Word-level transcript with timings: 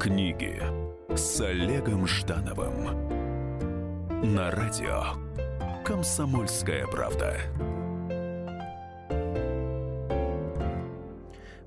Книги 0.00 0.62
с 1.14 1.42
Олегом 1.42 2.06
Ждановым 2.06 2.84
на 4.34 4.50
радио 4.50 5.02
Комсомольская 5.84 6.86
правда. 6.86 7.36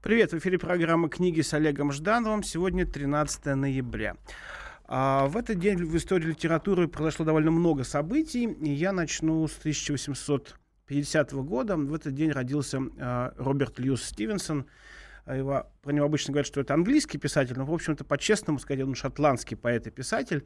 Привет, 0.01 0.31
в 0.31 0.37
эфире 0.39 0.57
программа 0.57 1.09
«Книги 1.09 1.41
с 1.41 1.53
Олегом 1.53 1.91
Ждановым». 1.91 2.41
Сегодня 2.41 2.87
13 2.87 3.45
ноября. 3.55 4.15
А 4.85 5.27
в 5.27 5.37
этот 5.37 5.59
день 5.59 5.85
в 5.85 5.95
истории 5.95 6.29
литературы 6.29 6.87
произошло 6.87 7.25
довольно 7.25 7.51
много 7.51 7.83
событий, 7.83 8.45
и 8.45 8.71
я 8.71 8.93
начну 8.93 9.47
с 9.47 9.55
1850 9.59 11.33
года. 11.33 11.77
В 11.77 11.93
этот 11.93 12.15
день 12.15 12.31
родился 12.31 12.79
э, 12.79 13.31
Роберт 13.37 13.77
Льюис 13.77 14.03
Стивенсон. 14.03 14.65
Его, 15.25 15.65
про 15.81 15.93
него 15.93 16.05
обычно 16.05 16.33
говорят, 16.33 16.47
что 16.47 16.59
это 16.59 16.73
английский 16.73 17.17
писатель, 17.17 17.57
но, 17.57 17.65
в 17.65 17.73
общем-то, 17.73 18.03
по-честному 18.03 18.59
сказать, 18.59 18.83
он 18.83 18.93
шотландский 18.93 19.55
поэт 19.55 19.87
и 19.87 19.89
писатель, 19.89 20.45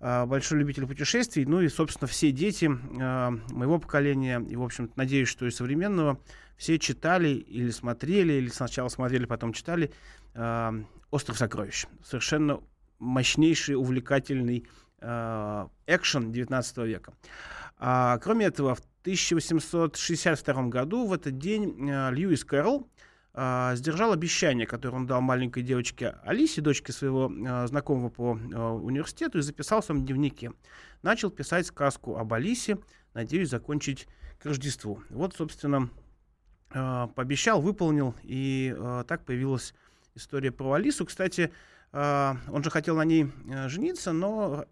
э, 0.00 0.26
большой 0.26 0.58
любитель 0.58 0.84
путешествий. 0.86 1.44
Ну 1.44 1.60
и, 1.60 1.68
собственно, 1.68 2.08
все 2.08 2.32
дети 2.32 2.66
э, 2.66 3.30
моего 3.54 3.78
поколения, 3.78 4.40
и, 4.40 4.56
в 4.56 4.62
общем 4.62 4.90
надеюсь, 4.96 5.28
что 5.28 5.46
и 5.46 5.50
современного, 5.50 6.20
все 6.56 6.78
читали 6.78 7.28
или 7.28 7.70
смотрели, 7.70 8.32
или 8.32 8.48
сначала 8.48 8.88
смотрели, 8.88 9.26
потом 9.26 9.52
читали 9.52 9.92
«Остров 11.10 11.38
сокровищ». 11.38 11.86
Совершенно 12.02 12.60
мощнейший, 12.98 13.74
увлекательный 13.74 14.66
экшен 15.00 16.32
19 16.32 16.78
века. 16.78 17.12
А, 17.78 18.18
кроме 18.18 18.46
этого, 18.46 18.74
в 18.74 18.80
1862 19.02 20.62
году 20.68 21.06
в 21.06 21.12
этот 21.12 21.38
день 21.38 21.74
Льюис 21.78 22.44
Кэрролл 22.44 22.88
э, 23.36 23.76
сдержал 23.76 24.12
обещание, 24.12 24.66
которое 24.66 24.96
он 24.96 25.06
дал 25.06 25.20
маленькой 25.20 25.62
девочке 25.62 26.16
Алисе, 26.24 26.60
дочке 26.60 26.92
своего 26.92 27.30
э, 27.30 27.66
знакомого 27.68 28.08
по 28.08 28.36
э, 28.36 28.58
университету, 28.58 29.38
и 29.38 29.42
записал 29.42 29.82
в 29.82 29.84
своем 29.84 30.04
дневнике. 30.04 30.52
Начал 31.02 31.30
писать 31.30 31.66
сказку 31.66 32.16
об 32.16 32.32
Алисе, 32.32 32.78
надеюсь 33.14 33.50
закончить 33.50 34.08
к 34.40 34.46
Рождеству. 34.46 35.02
Вот, 35.10 35.34
собственно, 35.34 35.88
пообещал, 36.68 37.60
выполнил, 37.62 38.14
и 38.22 38.76
так 39.06 39.24
появилась 39.24 39.72
история 40.14 40.50
про 40.50 40.72
Алису. 40.72 41.06
Кстати, 41.06 41.52
а, 41.92 42.36
он 42.48 42.64
же 42.64 42.70
хотел 42.70 42.96
на 42.96 43.04
ней 43.04 43.32
э, 43.48 43.68
жениться, 43.68 44.12
но 44.12 44.66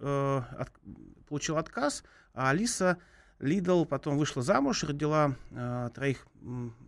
получил 1.29 1.57
отказ. 1.57 2.03
А 2.35 2.51
Алиса 2.51 2.99
Лидл 3.45 3.85
потом 3.85 4.17
вышла 4.17 4.43
замуж, 4.43 4.85
родила 4.85 5.37
э, 5.51 5.91
троих 5.95 6.27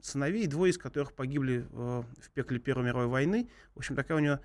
сыновей, 0.02 0.46
двое 0.46 0.72
из 0.72 0.78
которых 0.78 1.12
погибли 1.12 1.66
в 1.70 2.30
пекле 2.32 2.58
Первой 2.58 2.84
мировой 2.84 3.06
войны. 3.06 3.48
В 3.74 3.78
общем, 3.78 3.94
такая 3.94 4.16
у 4.16 4.20
нее 4.20 4.40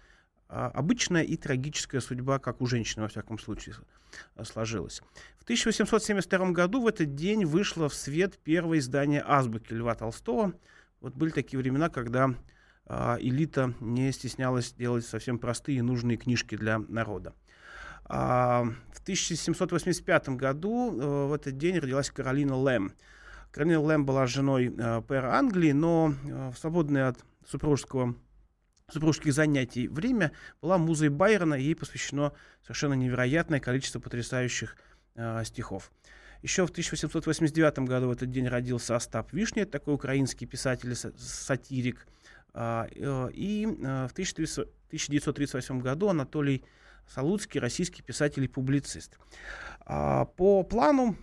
а, 0.53 0.67
обычная 0.67 1.23
и 1.23 1.37
трагическая 1.37 2.01
судьба, 2.01 2.37
как 2.37 2.59
у 2.59 2.65
женщины, 2.65 3.03
во 3.03 3.07
всяком 3.07 3.39
случае, 3.39 3.75
сложилась. 4.43 5.01
В 5.39 5.43
1872 5.43 6.51
году 6.51 6.81
в 6.81 6.87
этот 6.87 7.15
день 7.15 7.45
вышло 7.45 7.87
в 7.87 7.93
свет 7.93 8.37
первое 8.43 8.79
издание 8.79 9.23
«Азбуки» 9.25 9.71
Льва 9.71 9.95
Толстого. 9.95 10.53
Вот 10.99 11.15
были 11.15 11.29
такие 11.29 11.57
времена, 11.57 11.87
когда 11.87 12.35
а, 12.85 13.17
элита 13.21 13.73
не 13.79 14.11
стеснялась 14.11 14.73
делать 14.73 15.05
совсем 15.05 15.39
простые 15.39 15.77
и 15.77 15.81
нужные 15.81 16.17
книжки 16.17 16.57
для 16.57 16.79
народа. 16.79 17.33
А, 18.05 18.63
в 18.94 19.02
1785 19.02 20.30
году 20.30 20.99
э, 20.99 21.25
в 21.27 21.33
этот 21.33 21.57
день 21.57 21.80
родилась 21.80 22.09
Каролина 22.09 22.55
Лэм. 22.55 22.94
Каролина 23.52 23.81
Лэм 23.81 24.05
была 24.05 24.27
женой 24.27 24.73
э, 24.77 25.02
пэра 25.07 25.35
Англии, 25.35 25.71
но 25.71 26.13
э, 26.23 26.52
в 26.53 26.57
свободное 26.57 27.09
от 27.09 27.19
супружеского 27.47 28.16
супружеских 28.91 29.33
занятий 29.33 29.88
время 29.88 30.31
была 30.61 30.77
музой 30.77 31.09
Байрона, 31.09 31.55
ей 31.55 31.75
посвящено 31.75 32.33
совершенно 32.61 32.94
невероятное 32.94 33.59
количество 33.59 33.99
потрясающих 33.99 34.75
э, 35.16 35.44
стихов. 35.45 35.91
Еще 36.41 36.66
в 36.66 36.72
1889 36.72 37.79
году 37.79 38.07
в 38.07 38.12
этот 38.12 38.31
день 38.31 38.47
родился 38.47 38.95
Остап 38.95 39.31
Вишня, 39.31 39.66
такой 39.66 39.94
украинский 39.94 40.47
писатель, 40.47 40.95
сатирик. 40.95 42.07
А, 42.53 42.88
э, 42.91 43.29
и 43.33 43.66
э, 43.66 44.07
в 44.07 44.12
1938 44.12 45.79
году 45.79 46.09
Анатолий 46.09 46.63
Салуцкий, 47.13 47.59
российский 47.59 48.01
писатель 48.01 48.44
и 48.44 48.47
публицист. 48.47 49.19
А, 49.85 50.25
по 50.25 50.63
плану 50.63 51.17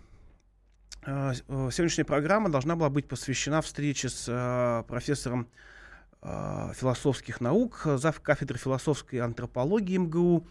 э, 1.06 1.32
сегодняшняя 1.34 2.04
программа 2.04 2.50
должна 2.50 2.76
была 2.76 2.91
быть 2.91 3.09
посвящена 3.09 3.62
встрече 3.62 4.09
с 4.09 4.84
профессором 4.88 5.48
философских 6.21 7.41
наук, 7.41 7.82
зав. 7.84 8.21
кафедры 8.21 8.59
философской 8.59 9.21
антропологии 9.21 9.98
МГУ 9.98 10.48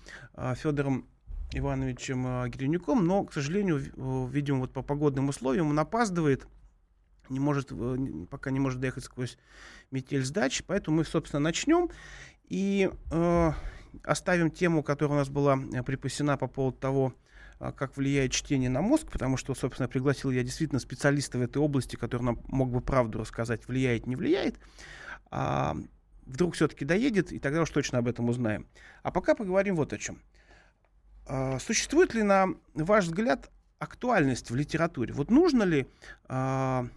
Федором 0.56 1.06
Ивановичем 1.52 2.50
Гиренюком, 2.50 3.06
но, 3.06 3.26
к 3.26 3.34
сожалению, 3.34 3.84
видимо, 4.30 4.60
вот 4.60 4.72
по 4.72 4.82
погодным 4.82 5.28
условиям 5.28 5.70
он 5.70 5.78
опаздывает 5.78 6.48
не 7.30 7.40
может, 7.40 7.72
э, 7.72 7.98
пока 8.30 8.52
не 8.52 8.60
может 8.60 8.80
доехать 8.80 9.04
сквозь 9.04 9.38
метель 9.92 10.24
сдачи. 10.24 10.64
Поэтому 10.66 10.98
мы, 10.98 11.06
собственно, 11.06 11.40
начнем 11.40 11.90
и 12.48 12.90
э, 13.12 13.52
оставим 14.04 14.52
тему, 14.52 14.84
которая 14.84 15.16
у 15.16 15.20
нас 15.20 15.30
была 15.30 15.58
э, 15.58 15.84
припасена 15.84 16.38
по 16.38 16.48
поводу 16.48 16.78
того, 16.78 17.14
э, 17.60 17.72
как 17.72 17.98
влияет 17.98 18.32
чтение 18.32 18.70
на 18.70 18.82
мозг, 18.82 19.12
потому 19.12 19.38
что, 19.38 19.56
собственно, 19.56 19.88
пригласил 19.88 20.32
я 20.32 20.44
действительно 20.44 20.80
специалиста 20.80 21.38
в 21.38 21.42
этой 21.42 21.58
области, 21.58 21.96
который 21.96 22.24
нам 22.24 22.40
мог 22.48 22.72
бы 22.72 22.82
правду 22.82 23.20
рассказать, 23.20 23.68
влияет, 23.68 24.08
не 24.08 24.16
влияет. 24.16 24.60
А, 25.30 25.76
вдруг 26.26 26.56
все-таки 26.56 26.86
доедет, 26.86 27.32
и 27.32 27.40
тогда 27.40 27.62
уж 27.62 27.70
точно 27.70 28.00
об 28.00 28.08
этом 28.08 28.30
узнаем. 28.30 28.68
А 29.04 29.12
пока 29.12 29.36
поговорим 29.36 29.76
вот 29.76 29.94
о 29.94 29.98
чем. 29.98 30.22
А, 31.26 31.60
существует 31.60 32.14
ли, 32.14 32.24
на 32.24 32.48
ваш 32.74 33.06
взгляд, 33.06 33.50
актуальность 33.80 34.52
в 34.52 34.56
литературе? 34.56 35.14
Вот 35.14 35.32
нужно 35.32 35.64
ли 35.64 35.88
а, 36.28 36.88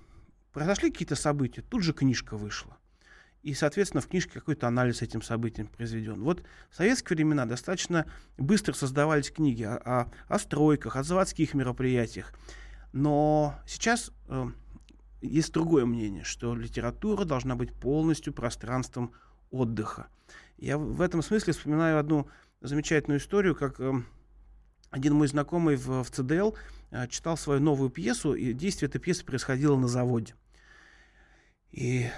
произошли 0.53 0.91
какие-то 0.91 1.17
события, 1.17 1.63
тут 1.63 1.83
же 1.83 1.93
книжка 1.93 2.37
вышла. 2.37 2.77
И, 3.43 3.55
соответственно, 3.55 4.03
в 4.03 4.09
книжке 4.09 4.35
какой-то 4.35 4.69
анализ 4.69 5.01
этим 5.01 5.23
событиям 5.23 5.67
произведен. 5.67 6.23
Вот 6.23 6.43
в 6.71 6.77
советские 6.77 7.17
времена 7.17 7.47
достаточно 7.47 8.07
быстро 8.37 8.75
создавались 8.75 9.31
книги 9.31 9.63
о, 9.63 9.77
о, 9.77 10.11
о 10.29 10.39
стройках, 10.39 10.97
о 10.97 11.03
заводских 11.03 11.55
мероприятиях. 11.55 12.35
Но 12.93 13.59
сейчас 13.67 14.13
э, 14.29 14.47
есть 15.23 15.53
другое 15.53 15.87
мнение, 15.87 16.23
что 16.23 16.55
литература 16.55 17.25
должна 17.25 17.57
быть 17.57 17.73
полностью 17.73 18.35
пространством 18.35 19.13
отдыха. 19.51 20.09
Я 20.59 20.77
в 20.77 21.01
этом 21.01 21.23
смысле 21.23 21.55
вспоминаю 21.55 21.99
одну 21.99 22.29
замечательную 22.61 23.21
историю, 23.21 23.55
как 23.55 23.81
э, 23.81 24.03
один 24.91 25.15
мой 25.15 25.29
знакомый 25.29 25.77
в, 25.77 26.03
в 26.03 26.11
ЦДЛ 26.11 26.55
э, 26.91 27.09
читал 27.09 27.39
свою 27.39 27.61
новую 27.61 27.89
пьесу, 27.89 28.35
и 28.35 28.53
действие 28.53 28.89
этой 28.89 28.99
пьесы 28.99 29.25
происходило 29.25 29.77
на 29.77 29.89
заводе. 29.89 30.35
И 31.71 32.09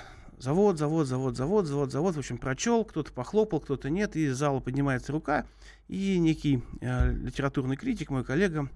завод, 0.43 0.77
завод, 0.77 1.07
завод, 1.07 1.37
завод, 1.37 1.67
завод, 1.67 1.93
завод, 1.93 2.17
в 2.17 2.19
общем, 2.19 2.37
прочел, 2.37 2.85
кто-то 2.85 3.13
похлопал, 3.13 3.61
кто-то 3.61 3.91
нет, 3.91 4.17
и 4.17 4.27
из 4.27 4.37
зала 4.37 4.59
поднимается 4.59 5.13
рука, 5.13 5.47
и 5.87 6.19
некий 6.19 6.65
э, 6.81 7.13
литературный 7.13 7.77
критик, 7.77 8.11
мой 8.11 8.25
коллега, 8.25 8.69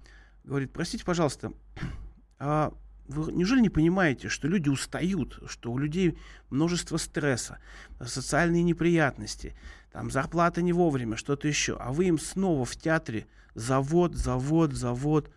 говорит, 0.45 0.73
простите, 0.73 1.05
пожалуйста, 1.05 1.53
а 2.39 2.73
вы 3.09 3.33
неужели 3.33 3.61
не 3.61 3.69
понимаете, 3.69 4.29
что 4.29 4.47
люди 4.47 4.69
устают, 4.69 5.41
что 5.47 5.73
у 5.73 5.79
людей 5.79 6.17
множество 6.51 6.99
стресса, 6.99 7.59
социальные 8.01 8.63
неприятности, 8.63 9.57
там 9.91 10.13
зарплата 10.13 10.63
не 10.63 10.73
вовремя, 10.73 11.17
что-то 11.17 11.49
еще, 11.49 11.77
а 11.81 11.93
вы 11.93 12.05
им 12.05 12.19
снова 12.21 12.65
в 12.65 12.77
театре 12.77 13.27
завод, 13.55 14.15
завод, 14.15 14.73
завод. 14.73 15.31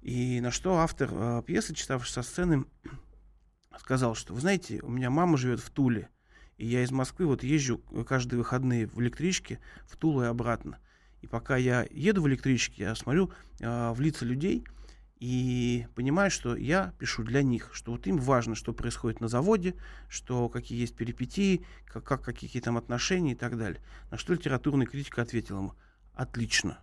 И 0.00 0.40
на 0.40 0.50
что 0.50 0.78
автор 0.78 1.10
э, 1.12 1.42
пьесы, 1.44 1.74
читавший 1.74 2.12
со 2.12 2.22
сцены, 2.22 2.64
сказал, 3.78 4.14
что, 4.14 4.34
вы 4.34 4.40
знаете, 4.40 4.80
у 4.82 4.90
меня 4.90 5.10
мама 5.10 5.36
живет 5.36 5.60
в 5.60 5.70
Туле, 5.70 6.08
и 6.56 6.66
я 6.66 6.82
из 6.82 6.90
Москвы 6.90 7.26
вот 7.26 7.42
езжу 7.42 7.78
каждые 8.06 8.38
выходные 8.38 8.86
в 8.86 9.00
электричке 9.00 9.60
в 9.86 9.96
Тулу 9.96 10.22
и 10.22 10.26
обратно. 10.26 10.78
И 11.20 11.26
пока 11.26 11.56
я 11.56 11.86
еду 11.90 12.22
в 12.22 12.28
электричке, 12.28 12.84
я 12.84 12.94
смотрю 12.94 13.32
э, 13.60 13.92
в 13.92 14.00
лица 14.00 14.24
людей 14.24 14.64
и 15.18 15.86
понимаю, 15.94 16.30
что 16.30 16.54
я 16.54 16.92
пишу 16.98 17.24
для 17.24 17.42
них, 17.42 17.70
что 17.72 17.92
вот 17.92 18.06
им 18.06 18.18
важно, 18.18 18.54
что 18.54 18.72
происходит 18.72 19.20
на 19.20 19.28
заводе, 19.28 19.74
что 20.08 20.48
какие 20.48 20.80
есть 20.80 20.94
перипетии, 20.94 21.66
как, 21.86 22.04
как 22.04 22.22
какие 22.22 22.62
там 22.62 22.76
отношения 22.76 23.32
и 23.32 23.36
так 23.36 23.58
далее. 23.58 23.82
На 24.10 24.16
что 24.16 24.32
литературный 24.32 24.86
критик 24.86 25.18
ответил 25.18 25.58
ему, 25.58 25.74
отлично, 26.14 26.78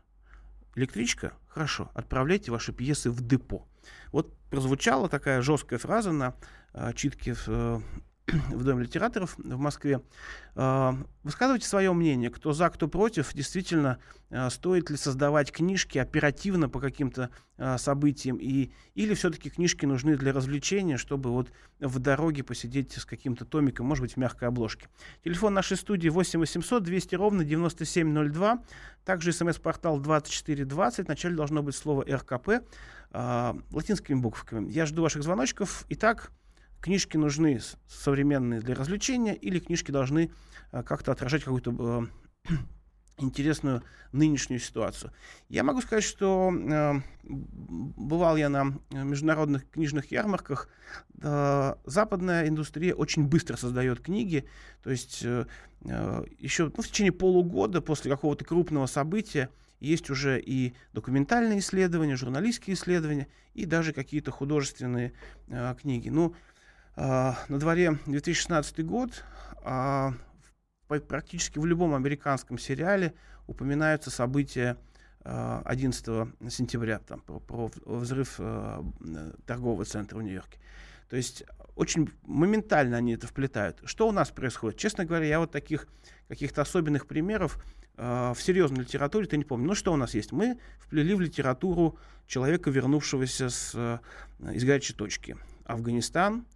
электричка, 0.75 1.33
хорошо, 1.47 1.91
отправляйте 1.93 2.51
ваши 2.51 2.73
пьесы 2.73 3.09
в 3.09 3.25
депо. 3.25 3.65
Вот 4.11 4.35
прозвучала 4.49 5.09
такая 5.09 5.41
жесткая 5.41 5.79
фраза 5.79 6.11
на 6.11 6.35
э, 6.73 6.93
читке 6.93 7.33
в, 7.33 7.47
э, 7.47 7.79
в 8.27 8.63
Доме 8.63 8.83
литераторов 8.83 9.35
в 9.37 9.57
Москве. 9.57 10.01
А, 10.55 10.97
высказывайте 11.23 11.67
свое 11.67 11.93
мнение, 11.93 12.29
кто 12.29 12.53
за, 12.53 12.69
кто 12.69 12.87
против. 12.87 13.33
Действительно, 13.33 13.99
а, 14.31 14.49
стоит 14.49 14.89
ли 14.89 14.97
создавать 14.97 15.51
книжки 15.51 15.97
оперативно 15.99 16.67
по 16.67 16.79
каким-то 16.79 17.29
а, 17.57 17.77
событиям, 17.77 18.37
и, 18.37 18.71
или 18.95 19.13
все-таки 19.13 19.49
книжки 19.49 19.85
нужны 19.85 20.17
для 20.17 20.33
развлечения, 20.33 20.97
чтобы 20.97 21.31
вот 21.31 21.51
в 21.79 21.99
дороге 21.99 22.43
посидеть 22.43 22.93
с 22.93 23.05
каким-то 23.05 23.45
томиком, 23.45 23.85
может 23.85 24.01
быть, 24.01 24.13
в 24.13 24.17
мягкой 24.17 24.47
обложке. 24.47 24.89
Телефон 25.23 25.53
нашей 25.53 25.77
студии 25.77 26.09
8 26.09 26.39
800 26.39 26.83
200 26.83 27.15
ровно 27.15 27.43
9702. 27.43 28.63
Также 29.05 29.33
смс-портал 29.33 29.99
2420. 29.99 31.05
Вначале 31.05 31.35
должно 31.35 31.61
быть 31.61 31.75
слово 31.75 32.03
РКП 32.03 32.65
латинскими 33.71 34.15
буквами. 34.15 34.69
Я 34.69 34.85
жду 34.85 35.03
ваших 35.03 35.23
звоночков. 35.23 35.85
Итак, 35.87 36.31
книжки 36.85 37.17
нужны 37.17 37.59
современные 37.87 38.61
для 38.61 38.75
развлечения 38.75 39.33
или 39.33 39.57
книжки 39.57 39.89
должны 39.89 40.29
э, 40.71 40.83
как-то 40.83 41.11
отражать 41.11 41.43
какую-то 41.43 42.09
э, 42.47 42.53
интересную 43.17 43.81
нынешнюю 44.11 44.59
ситуацию. 44.59 45.11
Я 45.49 45.63
могу 45.63 45.81
сказать, 45.81 46.03
что 46.03 46.53
э, 46.53 46.93
бывал 47.23 48.37
я 48.37 48.49
на 48.49 48.77
международных 48.91 49.67
книжных 49.67 50.11
ярмарках. 50.11 50.69
Э, 51.23 51.73
западная 51.85 52.47
индустрия 52.47 52.93
очень 52.93 53.25
быстро 53.25 53.57
создает 53.57 53.99
книги. 53.99 54.47
То 54.83 54.91
есть 54.91 55.21
э, 55.23 55.47
э 55.85 56.23
еще 56.37 56.71
ну, 56.77 56.83
в 56.83 56.87
течение 56.87 57.11
полугода 57.11 57.81
после 57.81 58.11
какого-то 58.11 58.45
крупного 58.45 58.85
события 58.85 59.49
есть 59.79 60.11
уже 60.11 60.39
и 60.39 60.75
документальные 60.93 61.59
исследования, 61.59 62.15
журналистские 62.15 62.75
исследования, 62.75 63.27
и 63.55 63.65
даже 63.65 63.91
какие-то 63.91 64.29
художественные 64.29 65.13
э, 65.47 65.75
книги. 65.81 66.09
Ну, 66.09 66.35
на 66.95 67.35
дворе 67.49 67.99
2016 68.05 68.85
год. 68.85 69.23
А, 69.63 70.13
практически 70.87 71.59
в 71.59 71.65
любом 71.65 71.93
американском 71.93 72.57
сериале 72.57 73.13
упоминаются 73.47 74.11
события 74.11 74.77
11 75.23 76.07
а, 76.07 76.27
сентября 76.49 76.99
там, 76.99 77.21
про, 77.21 77.39
про 77.39 77.71
взрыв 77.85 78.39
торгового 79.45 79.85
центра 79.85 80.17
в 80.17 80.21
Нью-Йорке. 80.21 80.59
То 81.09 81.17
есть 81.17 81.43
очень 81.75 82.09
моментально 82.23 82.97
они 82.97 83.13
это 83.13 83.27
вплетают. 83.27 83.81
Что 83.85 84.07
у 84.07 84.11
нас 84.11 84.31
происходит? 84.31 84.79
Честно 84.79 85.05
говоря, 85.05 85.25
я 85.25 85.39
вот 85.39 85.51
таких 85.51 85.87
каких-то 86.27 86.61
особенных 86.61 87.05
примеров 87.05 87.63
э, 87.97 88.33
в 88.35 88.41
серьезной 88.41 88.81
литературе-то 88.81 89.37
не 89.37 89.43
помню. 89.43 89.67
Ну 89.67 89.75
что 89.75 89.93
у 89.93 89.97
нас 89.97 90.13
есть? 90.15 90.31
Мы 90.31 90.57
вплели 90.79 91.13
в 91.13 91.21
литературу 91.21 91.99
человека, 92.25 92.71
вернувшегося 92.71 93.49
с, 93.49 93.71
э, 93.75 93.99
из 94.53 94.63
горячей 94.63 94.93
точки. 94.93 95.37
Афганистан, 95.65 96.45
а, 96.45 96.54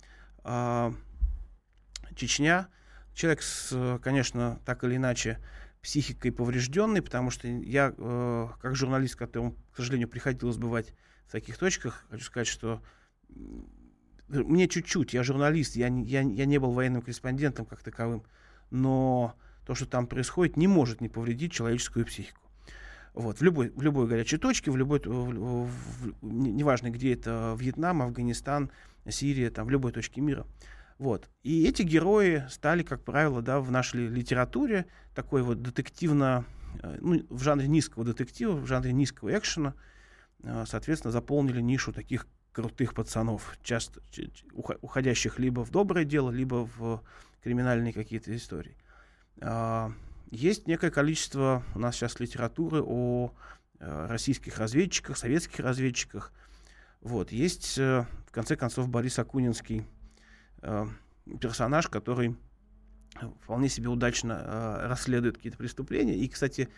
Чечня. 2.15 2.67
Человек, 3.13 3.41
с, 3.41 3.99
конечно, 4.03 4.59
так 4.65 4.83
или 4.83 4.95
иначе 4.95 5.39
психикой 5.81 6.31
поврежденный, 6.31 7.01
потому 7.01 7.31
что 7.31 7.47
я, 7.47 7.93
э, 7.97 8.47
как 8.61 8.75
журналист, 8.75 9.15
которому, 9.15 9.55
к 9.71 9.77
сожалению, 9.77 10.09
приходилось 10.09 10.57
бывать 10.57 10.93
в 11.27 11.31
таких 11.31 11.57
точках, 11.57 12.05
хочу 12.09 12.25
сказать, 12.25 12.47
что 12.47 12.81
мне 14.27 14.67
чуть-чуть, 14.67 15.13
я 15.13 15.23
журналист, 15.23 15.75
я, 15.75 15.87
я, 15.87 16.21
я 16.21 16.45
не 16.45 16.57
был 16.59 16.71
военным 16.71 17.01
корреспондентом 17.01 17.65
как 17.65 17.81
таковым, 17.81 18.23
но 18.69 19.35
то, 19.65 19.75
что 19.75 19.85
там 19.85 20.07
происходит, 20.07 20.57
не 20.57 20.67
может 20.67 21.01
не 21.01 21.09
повредить 21.09 21.51
человеческую 21.51 22.05
психику. 22.05 22.48
Вот, 23.13 23.39
в, 23.39 23.41
любой, 23.41 23.69
в 23.69 23.81
любой 23.81 24.07
горячей 24.07 24.37
точке, 24.37 24.71
в 24.71 24.77
любой, 24.77 24.99
в, 25.03 25.67
в, 25.67 25.69
неважно 26.21 26.89
где 26.89 27.13
это, 27.13 27.55
Вьетнам, 27.59 28.01
Афганистан, 28.01 28.71
Сирия, 29.07 29.49
там, 29.49 29.65
в 29.67 29.69
любой 29.69 29.91
точке 29.91 30.21
мира. 30.21 30.45
Вот. 30.99 31.29
И 31.43 31.65
эти 31.65 31.81
герои 31.81 32.43
стали, 32.49 32.83
как 32.83 33.03
правило, 33.03 33.41
да, 33.41 33.61
в 33.61 33.71
нашей 33.71 34.07
литературе 34.07 34.85
такой 35.15 35.41
вот 35.41 35.61
детективно, 35.61 36.45
э, 36.83 36.97
ну, 36.99 37.25
в 37.29 37.41
жанре 37.41 37.67
низкого 37.67 38.05
детектива, 38.05 38.51
в 38.51 38.67
жанре 38.67 38.91
низкого 38.91 39.35
экшена, 39.37 39.73
э, 40.43 40.65
соответственно, 40.67 41.11
заполнили 41.11 41.61
нишу 41.61 41.93
таких 41.93 42.27
крутых 42.51 42.93
пацанов, 42.93 43.57
часто 43.63 44.01
уходящих 44.53 45.39
либо 45.39 45.63
в 45.63 45.71
доброе 45.71 46.03
дело, 46.03 46.31
либо 46.31 46.67
в 46.77 47.01
криминальные 47.41 47.93
какие-то 47.93 48.35
истории. 48.35 48.75
Есть 50.29 50.67
некое 50.67 50.91
количество 50.91 51.63
у 51.73 51.79
нас 51.79 51.95
сейчас 51.95 52.19
литературы 52.19 52.83
о 52.83 53.33
э, 53.79 54.05
российских 54.07 54.59
разведчиках, 54.59 55.17
советских 55.17 55.59
разведчиках. 55.59 56.31
Вот. 57.01 57.31
Есть, 57.31 57.79
э, 57.79 58.05
в 58.27 58.31
конце 58.31 58.55
концов, 58.55 58.89
Борис 58.89 59.17
Акунинский 59.17 59.87
э, 60.61 60.85
персонаж, 61.41 61.87
который 61.87 62.35
вполне 63.41 63.69
себе 63.69 63.89
удачно 63.89 64.87
расследует 64.87 65.37
какие-то 65.37 65.57
преступления. 65.57 66.15
И, 66.15 66.27
кстати, 66.27 66.69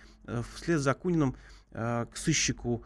вслед 0.56 0.80
за 0.80 0.92
Акуниным 0.92 1.36
к 1.71 2.09
сыщику 2.15 2.86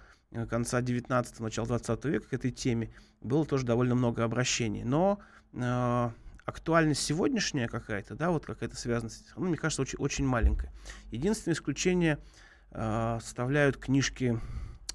конца 0.49 0.81
19-го, 0.81 1.43
начала 1.43 1.67
20 1.67 2.05
века 2.05 2.29
к 2.29 2.33
этой 2.33 2.49
теме 2.49 2.89
было 3.21 3.45
тоже 3.45 3.63
довольно 3.63 3.93
много 3.93 4.23
обращений. 4.23 4.83
Но 4.83 5.19
актуальность 6.45 7.01
сегодняшняя 7.01 7.67
какая-то, 7.67 8.15
да, 8.15 8.31
вот 8.31 8.45
какая-то 8.45 8.75
связанность, 8.75 9.25
ну, 9.35 9.47
мне 9.47 9.57
кажется, 9.57 9.81
очень, 9.81 9.97
очень 9.99 10.25
маленькая. 10.25 10.71
Единственное 11.11 11.55
исключение 11.55 12.19
э, 12.71 13.19
составляют 13.21 13.77
книжки, 13.77 14.39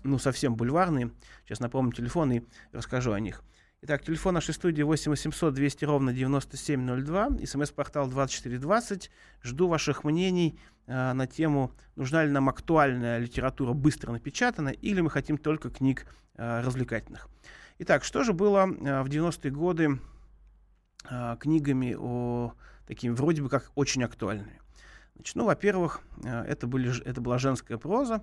ну, 0.05 0.19
совсем 0.19 0.55
бульварные. 0.55 1.11
Сейчас 1.45 1.61
напомню 1.61 1.93
телефон 1.93 2.33
и 2.33 2.43
расскажу 2.73 3.13
о 3.13 3.21
них. 3.21 3.43
Итак, 3.83 4.05
телефон 4.05 4.35
нашей 4.35 4.53
студии 4.53 4.83
8 4.83 5.11
800 5.11 5.55
200 5.55 5.85
ровно 5.87 6.13
9702, 6.13 7.47
смс-портал 7.47 8.09
2420. 8.09 9.11
Жду 9.43 9.69
ваших 9.69 10.05
мнений 10.05 10.59
э, 10.87 11.13
на 11.13 11.27
тему, 11.27 11.73
нужна 11.97 12.25
ли 12.25 12.31
нам 12.31 12.49
актуальная 12.49 13.19
литература 13.19 13.73
быстро 13.73 14.13
напечатанная, 14.13 14.75
или 14.75 15.01
мы 15.01 15.11
хотим 15.11 15.39
только 15.39 15.71
книг 15.71 16.07
э, 16.35 16.61
развлекательных. 16.61 17.29
Итак, 17.79 18.05
что 18.05 18.23
же 18.23 18.35
было 18.35 18.67
э, 18.67 19.03
в 19.03 19.09
90-е 19.09 19.51
годы 19.51 19.99
э, 21.09 21.37
книгами 21.39 21.97
о 21.99 22.55
такими 22.87 23.13
вроде 23.13 23.43
бы 23.43 23.49
как 23.49 23.71
очень 23.77 24.03
актуальными. 24.03 24.61
Значит, 25.15 25.37
ну, 25.37 25.45
во-первых, 25.45 26.01
э, 26.25 26.45
это, 26.45 26.67
были, 26.67 27.03
это 27.05 27.21
была 27.21 27.39
женская 27.39 27.79
проза. 27.79 28.23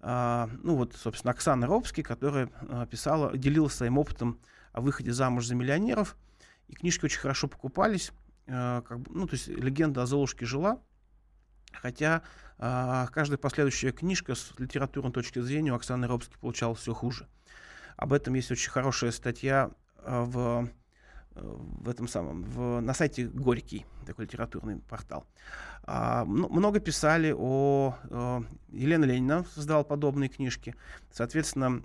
Э, 0.00 0.48
ну, 0.62 0.76
вот, 0.76 0.94
собственно, 0.94 1.32
Оксана 1.32 1.66
Робский, 1.66 2.02
которая 2.02 2.50
писала, 2.90 3.36
делилась 3.36 3.74
своим 3.74 3.98
опытом 3.98 4.40
о 4.72 4.80
выходе 4.80 5.12
замуж 5.12 5.46
за 5.46 5.54
миллионеров. 5.54 6.16
И 6.68 6.74
книжки 6.74 7.04
очень 7.04 7.20
хорошо 7.20 7.48
покупались. 7.48 8.12
Э, 8.46 8.82
как 8.86 9.00
бы, 9.00 9.10
ну, 9.12 9.26
то 9.26 9.34
есть 9.34 9.48
легенда 9.48 10.02
о 10.02 10.06
Золушке 10.06 10.46
жила. 10.46 10.80
Хотя 11.72 12.22
э, 12.58 13.06
каждая 13.12 13.38
последующая 13.38 13.92
книжка 13.92 14.34
с 14.34 14.52
литературной 14.58 15.12
точки 15.12 15.38
зрения 15.40 15.72
у 15.72 15.76
Оксаны 15.76 16.06
Робски 16.06 16.36
получалась 16.40 16.80
все 16.80 16.94
хуже. 16.94 17.28
Об 17.96 18.12
этом 18.12 18.34
есть 18.34 18.50
очень 18.50 18.70
хорошая 18.70 19.10
статья 19.10 19.70
в 20.02 20.68
в 21.42 21.88
этом 21.88 22.08
самом, 22.08 22.42
в, 22.42 22.80
на 22.80 22.94
сайте 22.94 23.24
Горький, 23.24 23.86
такой 24.06 24.26
литературный 24.26 24.80
портал. 24.88 25.26
А, 25.84 26.24
много 26.24 26.80
писали 26.80 27.34
о, 27.36 27.94
о... 28.10 28.42
Елена 28.68 29.04
Ленина 29.04 29.44
создавала 29.44 29.84
подобные 29.84 30.28
книжки. 30.28 30.74
Соответственно, 31.10 31.82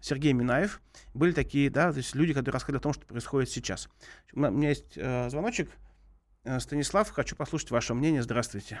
Сергей 0.00 0.32
Минаев. 0.32 0.80
Были 1.14 1.32
такие, 1.32 1.70
да, 1.70 1.92
то 1.92 1.98
есть 1.98 2.14
люди, 2.14 2.34
которые 2.34 2.54
рассказали 2.54 2.78
о 2.78 2.82
том, 2.82 2.92
что 2.92 3.06
происходит 3.06 3.50
сейчас. 3.50 3.88
У 4.32 4.40
меня 4.40 4.70
есть 4.70 4.96
э, 4.96 5.28
звоночек. 5.30 5.70
Э, 6.44 6.58
Станислав, 6.58 7.10
хочу 7.10 7.36
послушать 7.36 7.70
ваше 7.70 7.94
мнение. 7.94 8.22
Здравствуйте. 8.22 8.80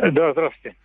Да, 0.00 0.32
здравствуйте. 0.32 0.76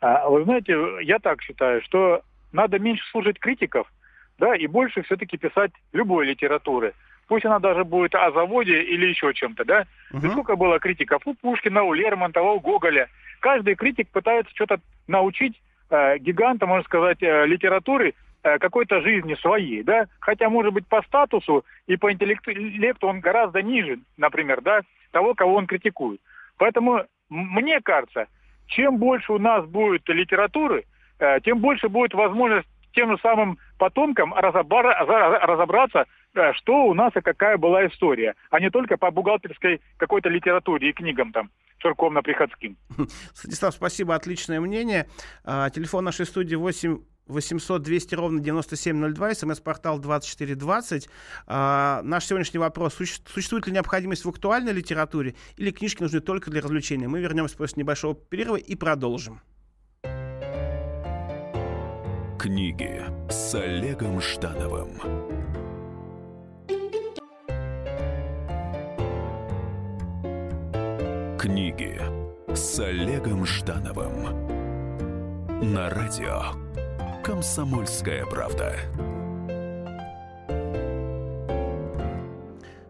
А, 0.00 0.28
вы 0.28 0.44
знаете, 0.44 0.74
я 1.02 1.18
так 1.18 1.42
считаю, 1.42 1.82
что 1.82 2.22
надо 2.52 2.78
меньше 2.78 3.04
слушать 3.10 3.38
критиков, 3.38 3.90
да, 4.38 4.54
и 4.54 4.66
больше 4.66 5.02
все-таки 5.02 5.36
писать 5.36 5.72
любой 5.92 6.26
литературы 6.26 6.94
пусть 7.30 7.46
она 7.46 7.60
даже 7.60 7.84
будет 7.84 8.12
о 8.16 8.32
заводе 8.32 8.82
или 8.82 9.06
еще 9.06 9.32
чем-то, 9.32 9.64
да? 9.64 9.86
Угу. 10.12 10.30
Сколько 10.30 10.56
было 10.56 10.80
критиков 10.80 11.22
у 11.26 11.34
Пушкина, 11.34 11.84
у 11.84 11.92
Лермонтова, 11.92 12.50
у 12.50 12.60
Гоголя. 12.60 13.08
Каждый 13.38 13.76
критик 13.76 14.08
пытается 14.08 14.52
что-то 14.52 14.80
научить 15.06 15.54
э, 15.90 16.18
гиганта, 16.18 16.66
можно 16.66 16.82
сказать, 16.82 17.22
э, 17.22 17.46
литературы 17.46 18.14
э, 18.42 18.58
какой-то 18.58 19.00
жизни 19.02 19.36
своей, 19.36 19.84
да? 19.84 20.06
Хотя, 20.18 20.48
может 20.50 20.72
быть, 20.72 20.88
по 20.88 21.02
статусу 21.02 21.64
и 21.86 21.96
по 21.96 22.12
интеллекту 22.12 23.06
он 23.06 23.20
гораздо 23.20 23.62
ниже, 23.62 24.00
например, 24.16 24.60
да, 24.60 24.80
того, 25.12 25.34
кого 25.34 25.54
он 25.54 25.68
критикует. 25.68 26.20
Поэтому 26.58 27.04
мне 27.28 27.80
кажется, 27.80 28.26
чем 28.66 28.96
больше 28.96 29.32
у 29.32 29.38
нас 29.38 29.64
будет 29.66 30.02
литературы, 30.08 30.84
э, 31.20 31.38
тем 31.44 31.60
больше 31.60 31.88
будет 31.88 32.12
возможность 32.12 32.66
тем 32.92 33.12
же 33.12 33.18
самым 33.22 33.58
потомкам 33.78 34.34
разобраться, 34.34 36.00
э, 36.00 36.04
что 36.54 36.84
у 36.86 36.94
нас 36.94 37.14
и 37.16 37.20
какая 37.20 37.56
была 37.56 37.86
история, 37.86 38.34
а 38.50 38.60
не 38.60 38.70
только 38.70 38.96
по 38.96 39.10
бухгалтерской 39.10 39.80
какой-то 39.96 40.28
литературе 40.28 40.90
и 40.90 40.92
книгам 40.92 41.32
там 41.32 41.50
церковно-приходским. 41.82 42.76
Станислав, 43.34 43.74
спасибо, 43.74 44.14
отличное 44.14 44.60
мнение. 44.60 45.08
А, 45.44 45.70
телефон 45.70 46.04
нашей 46.04 46.26
студии 46.26 46.54
8 46.54 46.98
800 47.26 47.82
200 47.82 48.14
ровно 48.16 48.40
9702, 48.40 49.34
смс-портал 49.34 49.98
2420. 49.98 51.08
А, 51.46 52.02
наш 52.02 52.26
сегодняшний 52.26 52.58
вопрос. 52.58 52.94
Существует 52.94 53.66
ли 53.66 53.72
необходимость 53.72 54.24
в 54.24 54.28
актуальной 54.28 54.72
литературе 54.72 55.34
или 55.56 55.70
книжки 55.70 56.02
нужны 56.02 56.20
только 56.20 56.50
для 56.50 56.60
развлечения? 56.60 57.08
Мы 57.08 57.20
вернемся 57.20 57.56
после 57.56 57.82
небольшого 57.82 58.14
перерыва 58.14 58.56
и 58.56 58.74
продолжим. 58.74 59.40
Книги 62.38 63.04
с 63.30 63.54
Олегом 63.54 64.20
Ждановым. 64.20 65.39
Книги 71.40 71.98
с 72.54 72.78
Олегом 72.80 73.46
Ждановым 73.46 74.24
на 75.72 75.88
радио 75.88 76.42
«Комсомольская 77.24 78.26
правда». 78.26 78.76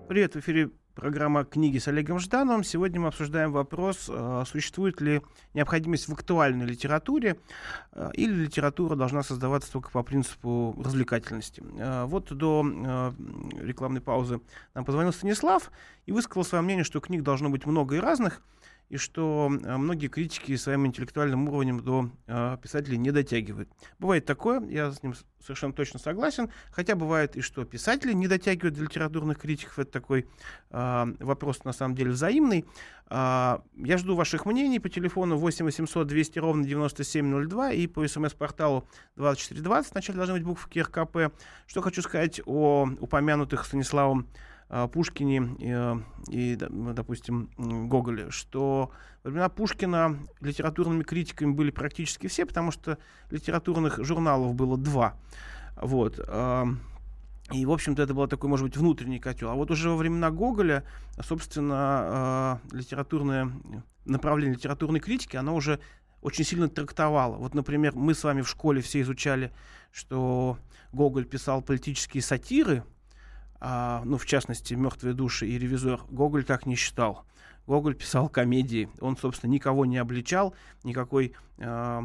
Привет, 0.09 0.35
в 0.35 0.41
эфире 0.41 0.71
программа 1.01 1.47
«Книги 1.47 1.79
с 1.79 1.89
Олегом 1.89 2.19
Ждановым». 2.19 2.63
Сегодня 2.63 3.01
мы 3.01 3.09
обсуждаем 3.09 3.53
вопрос, 3.53 4.11
а, 4.11 4.45
существует 4.45 5.01
ли 5.01 5.23
необходимость 5.55 6.09
в 6.09 6.13
актуальной 6.13 6.67
литературе 6.67 7.39
а, 7.93 8.11
или 8.11 8.35
литература 8.35 8.97
должна 8.97 9.23
создаваться 9.23 9.73
только 9.73 9.91
по 9.91 10.03
принципу 10.03 10.79
развлекательности. 10.85 11.63
А, 11.79 12.05
вот 12.05 12.31
до 12.31 13.15
рекламной 13.59 14.03
паузы 14.03 14.43
нам 14.75 14.85
позвонил 14.85 15.15
Станислав 15.15 15.71
и 16.05 16.13
высказал 16.13 16.45
свое 16.45 16.63
мнение, 16.63 16.85
что 16.85 17.01
книг 17.01 17.23
должно 17.23 17.49
быть 17.49 17.65
много 17.65 17.97
и 17.97 17.99
разных– 17.99 18.43
и 18.91 18.97
что 18.97 19.49
э, 19.51 19.77
многие 19.77 20.09
критики 20.09 20.57
своим 20.57 20.87
интеллектуальным 20.87 21.49
уровнем 21.49 21.81
до 21.81 22.11
э, 22.27 22.59
писателей 22.61 22.99
не 22.99 23.13
дотягивают. 23.13 23.71
Бывает 24.01 24.27
такое, 24.27 24.61
я 24.69 24.91
с 24.91 25.03
ним 25.03 25.15
совершенно 25.41 25.73
точно 25.73 26.01
согласен, 26.01 26.51
хотя 26.73 26.97
бывает 26.97 27.37
и 27.37 27.41
что 27.41 27.65
писатели 27.65 28.13
не 28.13 28.27
дотягивают 28.27 28.75
до 28.75 28.83
литературных 28.83 29.39
критиков, 29.39 29.79
это 29.79 29.93
такой 29.93 30.27
э, 30.71 31.15
вопрос 31.21 31.63
на 31.65 31.73
самом 31.73 31.95
деле 31.95 32.11
взаимный. 32.11 32.67
Я 33.13 33.97
жду 33.97 34.15
ваших 34.15 34.47
мнений 34.47 34.79
по 34.79 34.89
телефону 34.89 35.37
8 35.37 35.65
800 35.65 36.07
200 36.07 36.39
ровно 36.39 36.65
9702 36.65 37.73
и 37.73 37.89
по 37.89 38.07
смс-порталу 38.07 38.87
2420, 39.17 39.93
вначале 39.93 40.17
должны 40.17 40.35
быть 40.35 40.45
буквы 40.45 40.81
РКП. 40.81 41.35
Что 41.67 41.83
хочу 41.83 42.03
сказать 42.03 42.41
о 42.47 42.89
упомянутых 43.01 43.65
Станиславом 43.65 44.29
а, 44.71 44.89
Пушкине 44.89 45.57
э, 45.61 45.97
и, 46.29 46.57
допустим, 46.57 47.51
Гоголе, 47.59 48.31
что 48.31 48.91
во 49.25 49.31
времена 49.31 49.49
Пушкина 49.49 50.19
литературными 50.41 51.03
критиками 51.03 51.53
были 51.53 51.71
практически 51.71 52.29
все, 52.29 52.47
потому 52.47 52.71
что 52.71 52.97
литературных 53.31 54.03
журналов 54.03 54.55
было 54.55 54.79
два. 54.79 55.17
Вот. 55.77 56.19
И, 57.53 57.67
в 57.67 57.73
общем-то, 57.73 58.03
это 58.03 58.15
был 58.15 58.29
такой, 58.29 58.49
может 58.49 58.65
быть, 58.65 58.77
внутренний 58.77 59.19
котел. 59.19 59.51
А 59.51 59.55
вот 59.55 59.71
уже 59.71 59.91
во 59.91 59.97
времена 59.97 60.31
Гоголя, 60.31 60.85
собственно, 61.21 61.75
а, 61.77 62.61
литературное 62.71 63.51
направление 64.05 64.55
литературной 64.55 65.01
критики, 65.01 65.37
оно 65.37 65.55
уже 65.55 65.81
очень 66.23 66.45
сильно 66.45 66.69
трактовало. 66.69 67.37
Вот, 67.37 67.55
например, 67.55 67.95
мы 67.95 68.15
с 68.15 68.23
вами 68.25 68.43
в 68.43 68.49
школе 68.49 68.81
все 68.81 69.01
изучали, 69.01 69.53
что 69.91 70.59
Гоголь 70.93 71.25
писал 71.25 71.63
политические 71.63 72.23
сатиры, 72.23 72.85
а, 73.61 74.03
ну, 74.05 74.17
в 74.17 74.27
частности, 74.27 74.75
«Мертвые 74.75 75.15
души» 75.15 75.47
и 75.47 75.59
«Ревизор», 75.59 76.01
Гоголь 76.11 76.45
так 76.45 76.67
не 76.67 76.77
считал. 76.77 77.25
Гоголь 77.67 77.95
писал 77.95 78.29
комедии. 78.29 78.89
Он, 79.01 79.17
собственно, 79.17 79.51
никого 79.51 79.87
не 79.87 79.99
обличал, 79.99 80.55
никакой 80.83 81.35
э, 81.59 82.03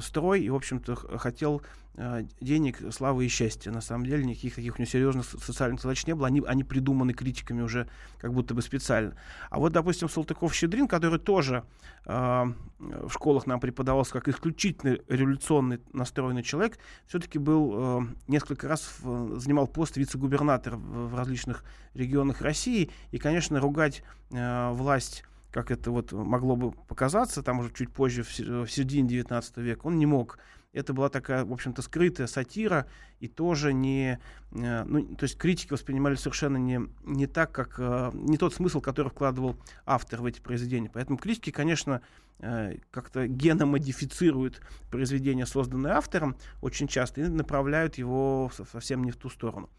строй 0.00 0.42
и, 0.42 0.50
в 0.50 0.54
общем-то, 0.54 0.96
хотел 1.18 1.62
э, 1.96 2.24
денег, 2.40 2.78
славы 2.92 3.26
и 3.26 3.28
счастья. 3.28 3.70
На 3.70 3.80
самом 3.80 4.06
деле 4.06 4.24
никаких 4.24 4.54
таких 4.54 4.74
у 4.74 4.78
него 4.78 4.90
серьезных 4.90 5.24
социальных 5.24 5.80
задач 5.80 6.06
не 6.06 6.14
было. 6.14 6.26
Они, 6.26 6.42
они 6.46 6.64
придуманы 6.64 7.12
критиками 7.12 7.62
уже 7.62 7.88
как 8.18 8.32
будто 8.32 8.54
бы 8.54 8.62
специально. 8.62 9.16
А 9.50 9.58
вот, 9.58 9.72
допустим, 9.72 10.08
Салтыков-Щедрин, 10.08 10.88
который 10.88 11.18
тоже 11.18 11.64
э, 12.06 12.44
в 12.78 13.10
школах 13.10 13.46
нам 13.46 13.60
преподавался 13.60 14.12
как 14.12 14.28
исключительно 14.28 14.98
революционный 15.08 15.80
настроенный 15.92 16.42
человек, 16.42 16.78
все-таки 17.06 17.38
был 17.38 17.74
э, 17.74 18.06
несколько 18.28 18.68
раз 18.68 18.98
в, 19.00 19.38
занимал 19.38 19.66
пост 19.66 19.96
вице-губернатора 19.96 20.76
в, 20.76 21.10
в 21.10 21.14
различных 21.14 21.64
регионах 21.94 22.40
России. 22.40 22.90
И, 23.10 23.18
конечно, 23.18 23.60
ругать 23.60 24.02
э, 24.30 24.70
власть 24.72 25.24
как 25.54 25.70
это 25.70 25.92
вот 25.92 26.10
могло 26.10 26.56
бы 26.56 26.72
показаться, 26.72 27.40
там 27.44 27.60
уже 27.60 27.72
чуть 27.72 27.92
позже, 27.92 28.24
в 28.24 28.66
середине 28.66 29.08
19 29.08 29.56
века, 29.58 29.86
он 29.86 30.00
не 30.00 30.04
мог. 30.04 30.40
Это 30.72 30.92
была 30.92 31.08
такая, 31.08 31.44
в 31.44 31.52
общем-то, 31.52 31.80
скрытая 31.80 32.26
сатира, 32.26 32.88
и 33.20 33.28
тоже 33.28 33.72
не... 33.72 34.18
Э, 34.50 34.82
ну, 34.82 35.14
то 35.14 35.22
есть 35.22 35.38
критики 35.38 35.72
воспринимали 35.72 36.16
совершенно 36.16 36.56
не, 36.56 36.80
не 37.04 37.28
так, 37.28 37.52
как... 37.52 37.76
Э, 37.78 38.10
не 38.12 38.36
тот 38.36 38.52
смысл, 38.52 38.80
который 38.80 39.10
вкладывал 39.10 39.56
автор 39.86 40.22
в 40.22 40.24
эти 40.24 40.40
произведения. 40.40 40.90
Поэтому 40.92 41.18
критики, 41.18 41.50
конечно, 41.50 42.00
э, 42.40 42.78
как-то 42.90 43.28
геномодифицируют 43.28 44.60
произведение, 44.90 45.46
созданное 45.46 45.92
автором, 45.92 46.36
очень 46.62 46.88
часто, 46.88 47.20
и 47.20 47.28
направляют 47.28 47.94
его 47.94 48.50
совсем 48.72 49.04
не 49.04 49.12
в 49.12 49.16
ту 49.16 49.30
сторону. 49.30 49.70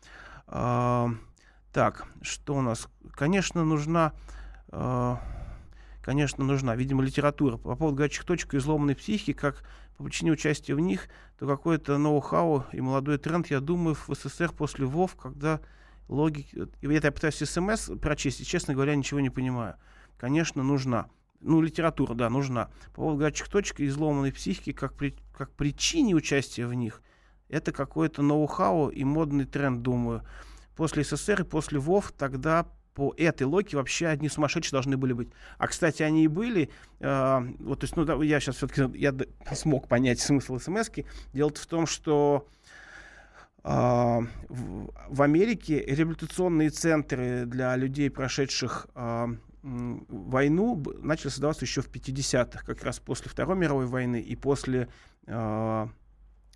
Так, 0.47 2.07
что 2.21 2.55
у 2.55 2.61
нас? 2.61 2.87
Конечно, 3.11 3.65
нужна 3.65 4.13
конечно, 6.05 6.43
нужна. 6.43 6.75
Видимо, 6.75 7.01
литература. 7.01 7.57
По 7.57 7.75
поводу 7.75 7.97
горячих 7.97 8.25
точек 8.25 8.53
и 8.53 8.57
изломанной 8.57 8.95
психики, 8.95 9.33
как 9.33 9.63
по 9.97 10.03
причине 10.03 10.31
участия 10.31 10.75
в 10.75 10.79
них, 10.79 11.09
то 11.39 11.47
какой-то 11.47 11.97
ноу-хау 11.97 12.65
и 12.71 12.79
молодой 12.79 13.17
тренд, 13.17 13.47
я 13.47 13.59
думаю, 13.59 13.95
в 13.95 14.13
СССР 14.13 14.51
после 14.51 14.85
ВОВ, 14.85 15.15
когда 15.15 15.61
логики... 16.07 16.67
Это 16.81 17.07
я 17.07 17.11
пытаюсь 17.11 17.37
смс 17.37 17.89
прочесть, 17.99 18.39
и, 18.39 18.45
честно 18.45 18.75
говоря, 18.75 18.95
ничего 18.95 19.19
не 19.19 19.31
понимаю. 19.31 19.77
Конечно, 20.17 20.61
нужна. 20.61 21.09
Ну, 21.41 21.59
литература, 21.59 22.13
да, 22.13 22.29
нужна. 22.29 22.69
По 22.89 23.01
поводу 23.01 23.17
горячих 23.21 23.49
точек 23.49 23.79
и 23.79 23.87
изломанной 23.87 24.31
психики, 24.31 24.73
как, 24.73 24.93
при, 24.93 25.15
как 25.35 25.51
причине 25.53 26.13
участия 26.13 26.67
в 26.67 26.73
них, 26.75 27.01
это 27.49 27.71
какой-то 27.71 28.21
ноу-хау 28.21 28.89
и 28.89 29.03
модный 29.03 29.45
тренд, 29.45 29.81
думаю. 29.81 30.21
После 30.75 31.03
СССР 31.03 31.41
и 31.41 31.45
после 31.45 31.79
ВОВ 31.79 32.11
тогда 32.11 32.67
по 32.95 33.13
этой 33.17 33.43
логике 33.43 33.77
вообще 33.77 34.07
одни 34.07 34.29
сумасшедшие 34.29 34.71
должны 34.71 34.97
были 34.97 35.13
быть. 35.13 35.27
А, 35.57 35.67
кстати, 35.67 36.01
они 36.01 36.23
и 36.23 36.27
были. 36.27 36.69
Э, 37.01 37.41
вот, 37.59 37.81
то 37.81 37.83
есть, 37.83 37.95
ну, 37.97 38.05
да, 38.05 38.15
я 38.23 38.39
сейчас 38.39 38.55
все-таки 38.55 38.97
я 38.97 39.13
смог 39.53 39.87
понять 39.87 40.19
смысл 40.19 40.57
смс 40.57 40.89
-ки. 40.89 41.05
Дело 41.33 41.51
в 41.53 41.65
том, 41.65 41.85
что 41.85 42.47
э, 43.63 43.69
в, 43.69 44.89
в 45.09 45.21
Америке 45.21 45.83
реабилитационные 45.85 46.69
центры 46.69 47.45
для 47.45 47.75
людей, 47.75 48.09
прошедших 48.09 48.87
э, 48.95 49.27
войну, 49.61 50.81
начали 51.01 51.29
создаваться 51.29 51.65
еще 51.65 51.81
в 51.81 51.89
50-х, 51.89 52.63
как 52.65 52.81
раз 52.83 52.99
после 52.99 53.29
Второй 53.29 53.57
мировой 53.57 53.87
войны 53.87 54.21
и 54.21 54.37
после 54.37 54.87
э, 55.27 55.87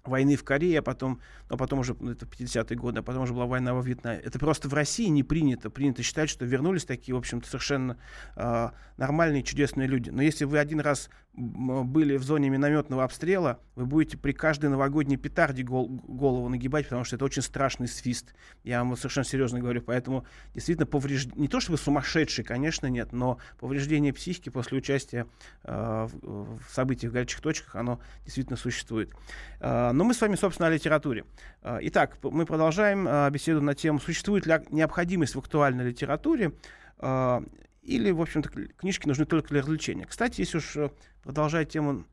войны 0.04 0.36
в 0.36 0.44
Корее, 0.44 0.80
а 0.80 0.82
потом, 0.82 1.20
ну, 1.50 1.56
а 1.56 1.58
потом 1.58 1.80
уже, 1.80 1.96
ну, 2.00 2.12
это 2.12 2.26
50-е 2.26 2.78
годы, 2.78 3.00
а 3.00 3.04
потом 3.04 3.24
уже 3.24 3.34
была 3.34 3.46
война 3.46 3.74
во 3.74 3.82
Вьетнаме. 3.82 4.20
Это 4.20 4.40
просто 4.40 4.70
в 4.70 4.74
России 4.74 5.08
не 5.08 5.24
принято. 5.24 5.70
Принято 5.70 6.04
считать, 6.04 6.30
что 6.30 6.46
вернулись 6.46 6.86
такие, 6.86 7.16
в 7.16 7.18
общем-то, 7.18 7.48
совершенно 7.48 7.98
э, 8.36 8.70
нормальные, 8.98 9.44
чудесные 9.44 9.88
люди. 9.88 10.10
Но 10.10 10.22
если 10.22 10.46
вы 10.46 10.60
один 10.60 10.80
раз 10.80 11.10
были 11.34 12.18
в 12.18 12.24
зоне 12.24 12.50
минометного 12.50 13.04
обстрела, 13.04 13.60
вы 13.76 13.86
будете 13.86 14.18
при 14.18 14.34
каждой 14.34 14.70
новогодней 14.70 15.16
петарде 15.16 15.64
гол 15.64 15.88
голову 15.88 16.50
нагибать, 16.50 16.86
потому 16.86 17.04
что 17.06 17.16
это 17.16 17.26
очень 17.26 17.42
страшный 17.42 17.88
свист. 17.88 18.34
Я 18.64 18.84
вам 18.84 18.98
совершенно 18.98 19.26
серьезно 19.26 19.60
говорю. 19.60 19.82
Поэтому 19.82 20.26
действительно 20.54 20.86
повреждение, 20.86 21.42
не 21.42 21.48
то 21.48 21.60
чтобы 21.60 21.78
сумасшедший, 21.78 22.44
конечно, 22.44 22.88
нет, 22.88 23.14
но 23.14 23.38
повреждение 23.60 24.12
психики 24.12 24.50
после 24.50 24.80
участия 24.80 25.28
э, 25.64 26.08
в, 26.12 26.58
в 26.58 26.70
событиях 26.74 27.12
в 27.12 27.14
горячих 27.14 27.42
точках, 27.42 27.76
оно 27.76 28.02
действительно 28.26 28.58
существует. 28.58 29.12
Э, 29.60 29.89
но 29.94 30.04
мы 30.04 30.14
с 30.14 30.22
вами, 30.22 30.36
собственно, 30.36 30.68
о 30.68 30.72
литературе. 30.72 31.26
Э, 31.62 31.80
итак, 31.82 32.18
мы 32.24 32.46
продолжаем 32.46 33.08
э, 33.08 33.30
беседу 33.32 33.62
на 33.62 33.76
тему, 33.76 34.00
существует 34.00 34.46
ли 34.46 34.60
необходимость 34.70 35.36
в 35.36 35.40
актуальной 35.40 35.86
литературе. 35.86 36.54
Или, 37.90 38.12
в 38.12 38.22
общем-то, 38.22 38.50
книжки 38.50 39.08
нужны 39.08 39.26
только 39.26 39.50
для 39.50 39.62
развлечения. 39.62 40.06
Кстати, 40.06 40.42
если 40.42 40.58
уж 40.58 40.76
э, 40.76 40.92
продолжать 41.24 41.70
тему 41.70 42.06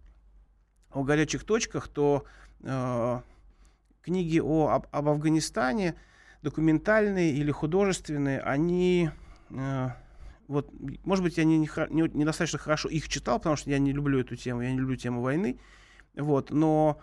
о 0.90 1.02
горячих 1.02 1.44
точках, 1.44 1.88
то 1.88 2.24
э, 2.62 3.20
книги 4.00 4.38
о, 4.38 4.68
об, 4.68 4.86
об 4.90 5.08
Афганистане, 5.08 5.96
документальные 6.42 7.32
или 7.32 7.50
художественные, 7.50 8.40
они... 8.40 9.10
Э, 9.50 9.90
вот, 10.48 10.70
может 11.04 11.22
быть, 11.22 11.36
я 11.36 11.44
не, 11.44 11.58
не, 11.58 11.68
не, 11.90 12.02
недостаточно 12.14 12.58
хорошо 12.58 12.88
их 12.88 13.08
читал, 13.08 13.38
потому 13.38 13.56
что 13.56 13.68
я 13.68 13.78
не 13.78 13.92
люблю 13.92 14.20
эту 14.20 14.34
тему, 14.36 14.62
я 14.62 14.70
не 14.72 14.78
люблю 14.78 14.96
тему 14.96 15.20
войны. 15.20 15.58
Вот, 16.14 16.50
но 16.50 17.00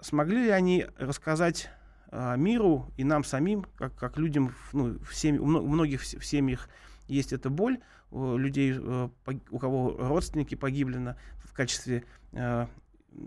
смогли 0.00 0.44
ли 0.44 0.50
они 0.50 0.86
рассказать 0.98 1.68
э, 2.10 2.36
миру 2.36 2.92
и 2.96 3.04
нам 3.04 3.24
самим, 3.24 3.64
как, 3.76 3.94
как 3.94 4.18
людям, 4.18 4.54
ну, 4.72 4.98
в 4.98 5.14
семь, 5.14 5.38
у 5.38 5.46
многих 5.46 6.02
в 6.02 6.24
семьях 6.24 6.68
есть 7.08 7.32
эта 7.32 7.50
боль 7.50 7.80
у 8.10 8.36
людей, 8.36 8.74
э, 8.76 9.08
у 9.50 9.58
кого 9.58 9.96
родственники 9.98 10.54
погибли 10.54 10.98
на, 10.98 11.16
в 11.44 11.52
качестве 11.52 12.04
э, 12.32 12.66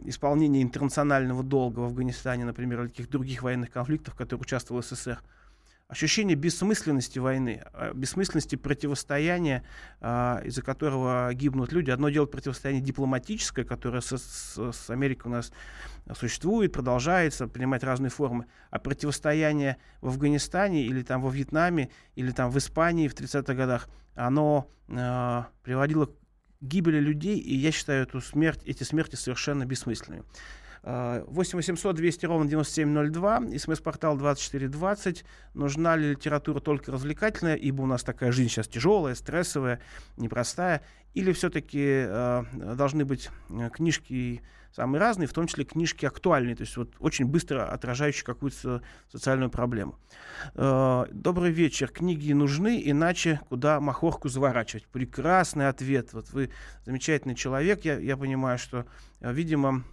исполнения 0.06 0.62
интернационального 0.62 1.44
долга 1.44 1.80
в 1.80 1.86
Афганистане, 1.86 2.46
например, 2.46 2.82
или 2.82 2.90
каких-то 2.90 3.14
других 3.14 3.44
военных 3.44 3.72
конфликтов, 3.72 4.14
в 4.14 4.18
которых 4.18 4.44
участвовал 4.44 4.82
СССР 4.84 5.20
ощущение 5.90 6.36
бессмысленности 6.36 7.18
войны, 7.18 7.64
а, 7.74 7.94
бессмысленности 7.94 8.56
противостояния, 8.56 9.64
а, 10.00 10.40
из-за 10.46 10.62
которого 10.62 11.34
гибнут 11.34 11.74
люди. 11.74 11.90
Одно 11.90 12.10
дело 12.10 12.28
противостояние 12.28 12.84
дипломатическое, 12.84 13.66
которое 13.66 14.02
с, 14.02 14.16
с, 14.16 14.72
с 14.72 14.90
Америкой 14.92 15.32
у 15.32 15.36
нас 15.36 15.52
существует, 16.16 16.72
продолжается, 16.72 17.48
принимать 17.48 17.84
разные 17.84 18.12
формы, 18.12 18.46
а 18.70 18.78
противостояние 18.78 19.78
в 20.02 20.10
Афганистане 20.10 20.86
или 20.86 21.02
там 21.02 21.22
во 21.24 21.32
Вьетнаме 21.32 21.90
или 22.16 22.32
там 22.32 22.52
в 22.52 22.58
Испании 22.60 23.08
в 23.08 23.16
30-х 23.16 23.54
годах, 23.56 23.90
оно 24.14 24.70
э, 24.88 25.44
приводило 25.64 26.06
к 26.06 26.12
гибели 26.62 27.00
людей, 27.00 27.40
и 27.40 27.56
я 27.56 27.72
считаю 27.72 28.04
эту 28.04 28.22
смерть, 28.22 28.62
эти 28.66 28.84
смерти 28.84 29.16
совершенно 29.16 29.66
бессмысленными. 29.66 30.24
8 30.84 31.58
800 31.58 31.96
200 31.96 32.26
ровно 32.26 32.50
9702, 32.50 33.58
смс-портал 33.58 34.18
2420. 34.18 35.26
Нужна 35.54 35.96
ли 35.96 36.12
литература 36.12 36.60
только 36.60 36.92
развлекательная, 36.92 37.56
ибо 37.56 37.82
у 37.82 37.86
нас 37.86 38.04
такая 38.04 38.32
жизнь 38.32 38.50
сейчас 38.50 38.68
тяжелая, 38.68 39.16
стрессовая, 39.16 39.82
непростая, 40.18 40.82
или 41.14 41.32
все-таки 41.32 42.06
э, 42.08 42.44
должны 42.76 43.04
быть 43.04 43.30
э, 43.50 43.70
книжки 43.74 44.42
самые 44.72 45.00
разные, 45.00 45.28
в 45.28 45.34
том 45.34 45.48
числе 45.48 45.66
книжки 45.66 46.06
актуальные, 46.06 46.56
то 46.56 46.62
есть 46.62 46.78
вот 46.78 46.94
очень 47.00 47.26
быстро 47.26 47.68
отражающие 47.68 48.24
какую-то 48.24 48.84
социальную 49.12 49.50
проблему. 49.50 49.98
Э, 50.56 51.06
добрый 51.12 51.52
вечер. 51.52 51.90
Книги 51.90 52.32
нужны, 52.34 52.82
иначе 52.86 53.42
куда 53.50 53.80
махорку 53.80 54.30
заворачивать? 54.30 54.86
Прекрасный 54.88 55.68
ответ. 55.68 56.14
Вот 56.14 56.30
вы 56.32 56.52
замечательный 56.86 57.36
человек. 57.36 57.84
Я, 57.84 57.98
я 57.98 58.16
понимаю, 58.16 58.60
что, 58.60 58.86
видимо, 59.20 59.84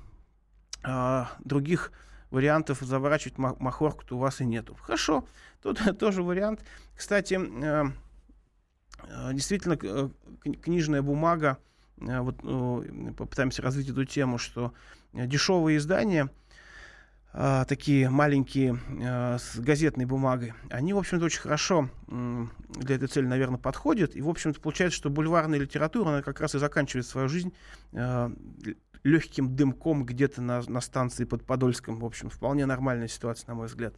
а, 0.86 1.32
других 1.40 1.90
вариантов 2.30 2.78
заворачивать 2.80 3.38
махорку-то 3.38 4.16
у 4.16 4.18
вас 4.18 4.40
и 4.40 4.44
нету. 4.44 4.76
Хорошо, 4.80 5.26
тут 5.62 5.80
тоже 5.98 6.22
вариант. 6.22 6.60
Кстати, 6.94 7.38
э, 7.40 7.84
э, 9.02 9.32
действительно, 9.32 9.78
э, 9.80 10.08
книжная 10.62 11.02
бумага, 11.02 11.58
вот 11.98 12.36
попытаемся 13.16 13.62
развить 13.62 13.88
эту 13.88 14.04
тему, 14.04 14.36
что 14.36 14.74
дешевые 15.14 15.78
издания, 15.78 16.28
такие 17.32 18.10
маленькие, 18.10 18.78
с 19.38 19.58
газетной 19.58 20.04
бумагой, 20.04 20.52
они, 20.68 20.92
в 20.92 20.98
общем-то, 20.98 21.24
очень 21.24 21.40
хорошо 21.40 21.88
для 22.06 22.96
этой 22.96 23.08
цели, 23.08 23.24
наверное, 23.24 23.56
подходят. 23.56 24.14
И, 24.14 24.20
в 24.20 24.28
общем-то, 24.28 24.60
получается, 24.60 24.98
что 24.98 25.08
бульварная 25.08 25.58
литература, 25.58 26.10
она 26.10 26.20
как 26.20 26.38
раз 26.42 26.54
и 26.54 26.58
заканчивает 26.58 27.06
свою 27.06 27.30
жизнь 27.30 27.54
легким 29.06 29.54
дымком 29.54 30.04
где-то 30.04 30.42
на, 30.42 30.62
на 30.66 30.80
станции 30.80 31.24
под 31.24 31.44
Подольском. 31.44 31.98
В 31.98 32.04
общем, 32.04 32.28
вполне 32.28 32.66
нормальная 32.66 33.08
ситуация, 33.08 33.48
на 33.48 33.54
мой 33.54 33.66
взгляд. 33.66 33.94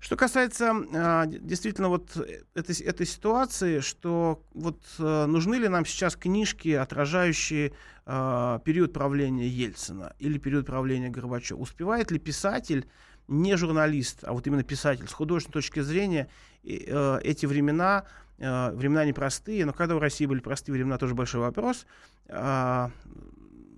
Что 0.00 0.16
касается 0.16 0.72
э, 0.74 1.24
действительно 1.28 1.88
вот 1.88 2.16
этой, 2.54 2.80
этой 2.80 3.06
ситуации, 3.06 3.78
что 3.78 4.42
вот 4.52 4.82
э, 4.98 5.26
нужны 5.26 5.54
ли 5.56 5.68
нам 5.68 5.86
сейчас 5.86 6.16
книжки, 6.16 6.70
отражающие 6.70 7.72
э, 8.04 8.58
период 8.64 8.92
правления 8.92 9.46
Ельцина 9.46 10.14
или 10.18 10.38
период 10.38 10.66
правления 10.66 11.08
Горбачева? 11.08 11.60
Успевает 11.60 12.10
ли 12.10 12.18
писатель, 12.18 12.88
не 13.28 13.56
журналист, 13.56 14.24
а 14.24 14.32
вот 14.32 14.46
именно 14.46 14.64
писатель, 14.64 15.06
с 15.06 15.12
художественной 15.12 15.52
точки 15.52 15.80
зрения 15.80 16.28
э, 16.64 17.20
эти 17.22 17.46
времена, 17.46 18.04
э, 18.38 18.72
времена 18.72 19.04
непростые, 19.04 19.64
но 19.66 19.72
когда 19.72 19.94
в 19.94 19.98
России 19.98 20.26
были 20.26 20.40
простые 20.40 20.72
времена, 20.72 20.98
тоже 20.98 21.14
большой 21.14 21.42
вопрос, 21.42 21.86
э, 22.26 22.88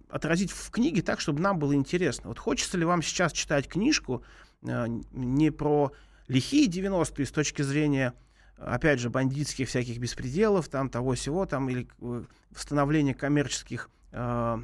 отразить 0.08 0.50
в 0.50 0.70
книге 0.70 1.02
так, 1.02 1.20
чтобы 1.20 1.40
нам 1.40 1.58
было 1.58 1.74
интересно. 1.74 2.28
Вот 2.28 2.38
хочется 2.38 2.78
ли 2.78 2.84
вам 2.84 3.02
сейчас 3.02 3.32
читать 3.32 3.68
книжку 3.68 4.22
э, 4.62 4.86
не 5.12 5.50
про 5.50 5.92
лихие 6.28 6.68
90-е 6.68 7.26
с 7.26 7.30
точки 7.30 7.62
зрения, 7.62 8.14
опять 8.56 9.00
же, 9.00 9.10
бандитских 9.10 9.68
всяких 9.68 9.98
беспределов, 9.98 10.68
там 10.68 10.88
того 10.88 11.14
всего, 11.14 11.46
там, 11.46 11.68
или 11.68 11.88
э, 12.00 12.24
восстановления 12.50 13.14
коммерческих 13.14 13.90
э, 14.12 14.58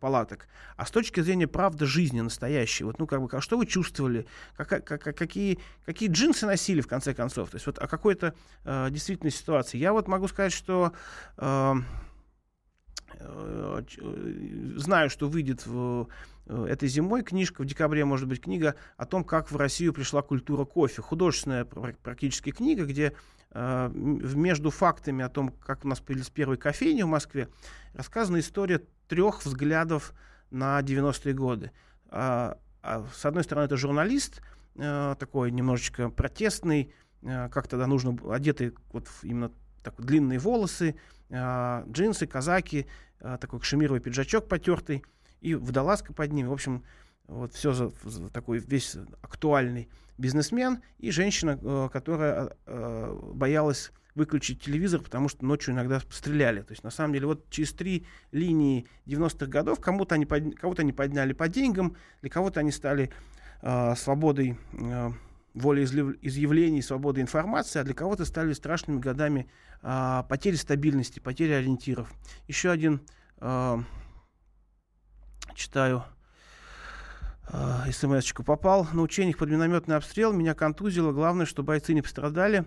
палаток, 0.00 0.48
а 0.76 0.86
с 0.86 0.90
точки 0.90 1.20
зрения 1.20 1.48
правды 1.48 1.86
жизни 1.86 2.20
настоящей, 2.20 2.84
вот, 2.84 2.98
ну, 2.98 3.06
как 3.06 3.20
бы, 3.20 3.28
а 3.32 3.40
что 3.40 3.58
вы 3.58 3.66
чувствовали, 3.66 4.26
как, 4.56 4.84
как, 4.84 5.02
какие, 5.02 5.58
какие 5.84 6.10
джинсы 6.10 6.46
носили, 6.46 6.80
в 6.80 6.88
конце 6.88 7.14
концов, 7.14 7.50
то 7.50 7.56
есть 7.56 7.66
вот 7.66 7.78
о 7.78 7.88
какой-то 7.88 8.34
э, 8.64 8.88
действительно 8.90 9.30
ситуации. 9.30 9.78
Я 9.78 9.92
вот 9.92 10.08
могу 10.08 10.28
сказать, 10.28 10.52
что 10.52 10.92
э, 11.36 11.74
знаю, 14.76 15.10
что 15.10 15.28
выйдет 15.28 15.66
в, 15.66 16.08
э, 16.46 16.66
этой 16.68 16.88
зимой 16.88 17.22
книжка, 17.22 17.62
в 17.62 17.64
декабре 17.64 18.04
может 18.04 18.28
быть 18.28 18.40
книга 18.40 18.74
о 18.96 19.06
том, 19.06 19.24
как 19.24 19.50
в 19.50 19.56
Россию 19.56 19.92
пришла 19.92 20.22
культура 20.22 20.64
кофе. 20.64 21.02
Художественная 21.02 21.64
практически 21.64 22.50
книга, 22.50 22.84
где 22.84 23.14
между 23.54 24.70
фактами 24.70 25.24
о 25.24 25.30
том, 25.30 25.48
как 25.48 25.86
у 25.86 25.88
нас 25.88 26.00
появились 26.00 26.28
первые 26.28 26.58
кофейни 26.58 27.02
в 27.02 27.06
Москве, 27.06 27.48
рассказана 27.94 28.40
история 28.40 28.82
трех 29.08 29.46
взглядов 29.46 30.12
на 30.50 30.78
90-е 30.80 31.32
годы. 31.32 31.70
А, 32.10 32.58
а, 32.82 33.06
с 33.14 33.24
одной 33.24 33.44
стороны, 33.44 33.64
это 33.64 33.78
журналист, 33.78 34.42
такой 34.74 35.52
немножечко 35.52 36.10
протестный, 36.10 36.92
как 37.22 37.66
тогда 37.66 37.86
нужно, 37.86 38.18
одетый 38.30 38.74
вот 38.92 39.08
именно 39.22 39.50
так, 39.82 39.94
длинные 40.04 40.38
волосы, 40.38 40.96
джинсы, 41.30 42.26
казаки, 42.26 42.86
а, 43.20 43.38
такой 43.38 43.60
кашемировый 43.60 44.00
пиджачок 44.00 44.48
потертый 44.48 45.04
и 45.40 45.54
водолазка 45.54 46.12
под 46.12 46.32
ним. 46.32 46.48
В 46.48 46.52
общем, 46.52 46.84
вот 47.26 47.54
все 47.54 47.72
за, 47.72 47.90
за 48.04 48.28
такой 48.30 48.58
весь 48.58 48.96
актуальный 49.22 49.88
бизнесмен 50.18 50.82
и 50.98 51.10
женщина, 51.10 51.58
э, 51.60 51.88
которая 51.92 52.56
э, 52.66 53.20
боялась 53.34 53.92
выключить 54.14 54.62
телевизор, 54.62 55.02
потому 55.02 55.28
что 55.28 55.44
ночью 55.44 55.74
иногда 55.74 56.00
стреляли. 56.10 56.62
То 56.62 56.72
есть, 56.72 56.84
на 56.84 56.90
самом 56.90 57.12
деле, 57.12 57.26
вот 57.26 57.50
через 57.50 57.72
три 57.72 58.06
линии 58.32 58.86
90-х 59.06 59.46
годов 59.46 59.80
кому-то 59.80 60.14
они, 60.14 60.24
кого-то 60.24 60.82
они 60.82 60.92
подняли 60.92 61.32
по 61.32 61.48
деньгам, 61.48 61.96
для 62.22 62.30
кого-то 62.30 62.60
они 62.60 62.70
стали 62.70 63.10
свободой 63.96 64.56
э, 64.72 65.10
волеизъявлений, 65.56 66.82
свободы 66.82 67.22
информации, 67.22 67.80
а 67.80 67.84
для 67.84 67.94
кого-то 67.94 68.24
стали 68.24 68.52
страшными 68.52 69.00
годами 69.00 69.48
э, 69.82 70.22
потери 70.28 70.54
стабильности, 70.54 71.18
потери 71.18 71.52
ориентиров. 71.52 72.12
Еще 72.46 72.70
один, 72.70 73.00
э, 73.40 73.78
читаю, 75.54 76.04
э, 77.48 77.90
смс-очку 77.90 78.44
попал 78.44 78.86
на 78.92 79.00
учениях 79.00 79.38
под 79.38 79.48
минометный 79.48 79.96
обстрел, 79.96 80.32
меня 80.32 80.54
контузило, 80.54 81.12
главное, 81.12 81.46
что 81.46 81.62
бойцы 81.62 81.94
не 81.94 82.02
пострадали, 82.02 82.66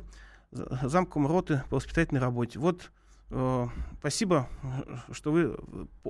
замком 0.52 1.28
роты 1.28 1.63
по 1.69 1.75
воспитательной 1.75 2.21
работе. 2.21 2.58
Вот 2.58 2.91
спасибо, 4.00 4.50
что 5.12 5.32
вы 5.32 5.58
э, 6.04 6.10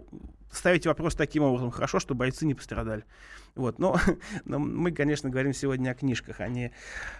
ставите 0.51 0.89
вопрос 0.89 1.15
таким 1.15 1.43
образом. 1.43 1.71
Хорошо, 1.71 1.99
что 1.99 2.15
бойцы 2.15 2.45
не 2.45 2.53
пострадали. 2.53 3.03
Вот. 3.55 3.79
Но, 3.79 3.99
но 4.45 4.59
мы, 4.59 4.91
конечно, 4.91 5.29
говорим 5.29 5.53
сегодня 5.53 5.91
о 5.91 5.95
книжках, 5.95 6.39
а 6.39 6.47
не 6.47 6.71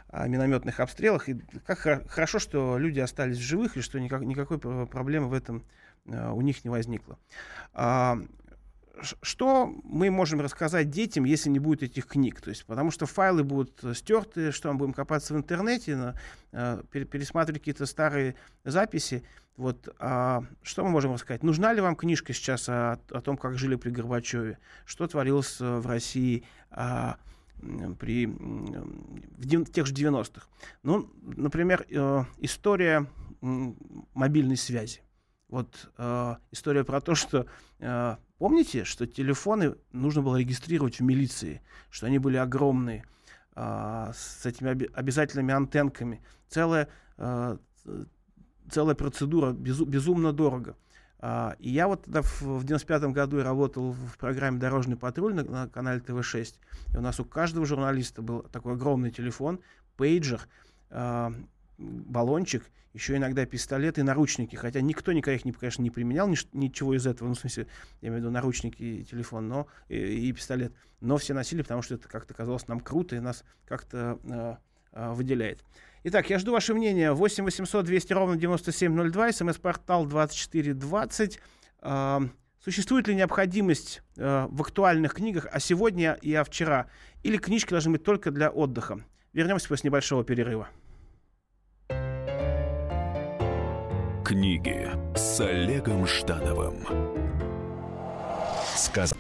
о 0.10 0.28
минометных 0.28 0.80
обстрелах. 0.80 1.28
И 1.30 1.40
как 1.66 1.80
хорошо, 2.10 2.40
что 2.40 2.78
люди 2.78 3.00
остались 3.00 3.38
в 3.38 3.42
живых, 3.42 3.78
и 3.78 3.82
что 3.82 4.00
никак, 4.00 4.22
никакой 4.22 4.58
проблемы 4.58 5.28
в 5.28 5.34
этом 5.34 5.64
у 6.06 6.42
них 6.42 6.64
не 6.64 6.70
возникло. 6.70 7.20
Uh, 7.74 8.28
что 9.02 9.74
мы 9.84 10.10
можем 10.12 10.42
рассказать 10.42 10.90
детям, 10.90 11.24
если 11.24 11.50
не 11.50 11.60
будет 11.60 11.84
этих 11.84 12.08
книг? 12.08 12.42
То 12.42 12.50
есть, 12.50 12.66
потому 12.66 12.92
что 12.92 13.06
файлы 13.06 13.44
будут 13.44 13.84
стерты, 13.96 14.52
что 14.52 14.72
мы 14.72 14.78
будем 14.78 14.94
копаться 14.94 15.34
в 15.34 15.38
интернете, 15.38 15.96
на, 16.52 16.84
пересматривать 16.90 17.62
какие-то 17.62 17.86
старые 17.86 18.36
записи. 18.64 19.24
Вот, 19.60 19.94
а, 20.00 20.46
что 20.62 20.86
мы 20.86 20.90
можем 20.90 21.12
рассказать? 21.12 21.44
Нужна 21.44 21.74
ли 21.74 21.82
вам 21.82 21.98
книжка 21.98 22.32
сейчас 22.32 22.70
о, 22.70 22.94
о 23.12 23.20
том, 23.20 23.36
как 23.36 23.58
жили 23.58 23.76
при 23.76 23.90
Горбачеве? 23.90 24.58
Что 24.86 25.06
творилось 25.06 25.60
в 25.60 25.86
России 25.86 26.46
а, 26.72 27.18
при, 28.00 28.26
в, 28.26 29.38
в 29.38 29.72
тех 29.74 29.86
же 29.86 29.94
90-х? 29.94 30.48
Ну, 30.84 31.12
например, 31.22 31.86
э, 31.90 32.24
история 32.38 33.06
мобильной 33.42 34.56
связи. 34.56 35.02
Вот 35.50 35.92
э, 35.98 36.36
история 36.52 36.86
про 36.86 37.02
то, 37.02 37.14
что 37.14 37.46
э, 37.80 38.16
помните, 38.38 38.86
что 38.86 39.08
телефоны 39.08 39.76
нужно 39.92 40.22
было 40.22 40.38
регистрировать 40.38 41.02
в 41.02 41.04
милиции, 41.04 41.62
что 41.90 42.08
они 42.08 42.18
были 42.18 42.38
огромные, 42.38 43.04
э, 43.58 44.12
с 44.16 44.46
этими 44.46 44.72
об, 44.72 44.84
обязательными 44.94 45.54
антенками. 45.54 46.24
Целая 46.48 46.88
э, 47.18 47.58
целая 48.70 48.96
процедура, 48.96 49.52
безу, 49.52 49.86
безумно 49.86 50.34
дорого. 50.34 50.76
А, 51.22 51.56
и 51.60 51.70
я 51.70 51.88
вот 51.88 52.04
тогда 52.04 52.22
в, 52.22 52.42
в 52.42 52.64
95 52.64 53.04
году 53.12 53.44
работал 53.44 53.92
в 53.92 54.18
программе 54.18 54.60
«Дорожный 54.60 54.96
патруль» 54.96 55.34
на, 55.34 55.44
на 55.44 55.68
канале 55.68 56.00
ТВ-6. 56.00 56.56
И 56.94 56.98
у 56.98 57.02
нас 57.02 57.20
у 57.20 57.26
каждого 57.26 57.66
журналиста 57.66 58.22
был 58.22 58.44
такой 58.44 58.74
огромный 58.74 59.12
телефон, 59.12 59.60
пейджер. 59.98 60.48
А, 60.90 61.34
баллончик, 61.78 62.64
еще 62.94 63.18
иногда 63.18 63.46
пистолеты 63.46 64.02
и 64.02 64.04
наручники. 64.04 64.56
Хотя 64.56 64.82
никто 64.82 65.12
никогда 65.12 65.36
их, 65.36 65.60
конечно, 65.60 65.82
не 65.82 65.92
применял, 65.92 66.28
ничего 66.54 66.96
из 66.96 67.06
этого. 67.06 67.28
Ну, 67.28 67.36
в 67.36 67.40
смысле, 67.40 67.68
я 68.02 68.10
имею 68.10 68.22
в 68.22 68.24
виду 68.24 68.32
наручники 68.32 68.82
и 68.82 69.04
телефон, 69.04 69.48
но 69.48 69.68
и, 69.90 69.98
и 69.98 70.32
пистолет. 70.32 70.74
Но 71.02 71.18
все 71.18 71.34
носили, 71.34 71.62
потому 71.62 71.82
что 71.82 71.96
это 71.96 72.08
как-то 72.08 72.34
казалось 72.34 72.68
нам 72.68 72.80
круто 72.80 73.16
и 73.16 73.20
нас 73.20 73.44
как-то 73.66 74.20
э, 74.24 74.56
э, 74.94 75.12
выделяет. 75.14 75.64
Итак, 76.12 76.28
я 76.32 76.40
жду 76.40 76.54
ваше 76.54 76.74
мнение. 76.74 77.14
8 77.14 77.44
800 77.44 77.86
200 77.86 78.14
ровно 78.14 78.36
9702, 78.36 79.32
смс-портал 79.32 80.08
2420. 80.08 81.40
Э, 81.84 82.20
существует 82.64 83.08
ли 83.08 83.14
необходимость 83.14 84.02
э, 84.18 84.48
в 84.50 84.60
актуальных 84.60 85.14
книгах 85.14 85.46
о 85.52 85.60
сегодня 85.60 86.14
и 86.14 86.34
о 86.34 86.44
вчера? 86.44 86.88
Или 87.22 87.38
книжки 87.38 87.70
должны 87.70 87.92
быть 87.92 88.04
только 88.04 88.32
для 88.32 88.50
отдыха? 88.50 89.06
Вернемся 89.34 89.68
после 89.70 89.90
небольшого 89.90 90.24
перерыва. 90.24 90.70
Книги 94.26 94.90
с 95.16 95.40
Олегом 95.42 96.08
Ждановым. 96.08 96.88
Сказ... 98.76 99.14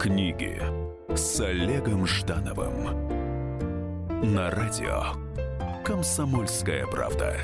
Книги 0.00 0.83
с 1.16 1.40
Олегом 1.40 2.08
Ждановым. 2.08 2.86
На 4.34 4.50
радио 4.50 5.12
«Комсомольская 5.84 6.86
правда». 6.88 7.36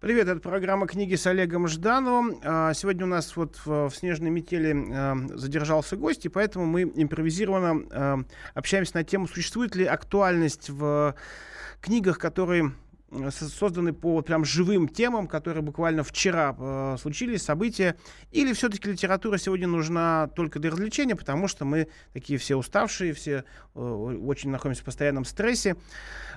Привет, 0.00 0.26
это 0.26 0.40
программа 0.40 0.88
«Книги 0.88 1.14
с 1.14 1.28
Олегом 1.28 1.68
Ждановым». 1.68 2.40
А, 2.42 2.74
сегодня 2.74 3.04
у 3.04 3.08
нас 3.08 3.36
вот 3.36 3.60
в 3.64 3.90
снежной 3.90 4.30
метели 4.30 4.74
а, 4.92 5.16
задержался 5.34 5.96
гость, 5.96 6.26
и 6.26 6.28
поэтому 6.28 6.66
мы 6.66 6.82
импровизированно 6.82 7.86
а, 7.92 8.18
общаемся 8.54 8.96
на 8.96 9.04
тему, 9.04 9.28
существует 9.28 9.76
ли 9.76 9.84
актуальность 9.84 10.70
в 10.70 11.14
книгах, 11.80 12.18
которые 12.18 12.72
созданы 13.30 13.92
по 13.92 14.20
прям 14.22 14.44
живым 14.44 14.88
темам, 14.88 15.28
которые 15.28 15.62
буквально 15.62 16.02
вчера 16.02 16.54
э, 16.58 16.96
случились, 17.00 17.42
события, 17.42 17.96
или 18.32 18.52
все-таки 18.52 18.90
литература 18.90 19.38
сегодня 19.38 19.68
нужна 19.68 20.28
только 20.34 20.58
для 20.58 20.70
развлечения, 20.70 21.14
потому 21.14 21.46
что 21.46 21.64
мы 21.64 21.88
такие 22.12 22.38
все 22.38 22.56
уставшие, 22.56 23.12
все 23.12 23.44
э, 23.74 23.80
очень 23.80 24.50
находимся 24.50 24.82
в 24.82 24.86
постоянном 24.86 25.24
стрессе. 25.24 25.76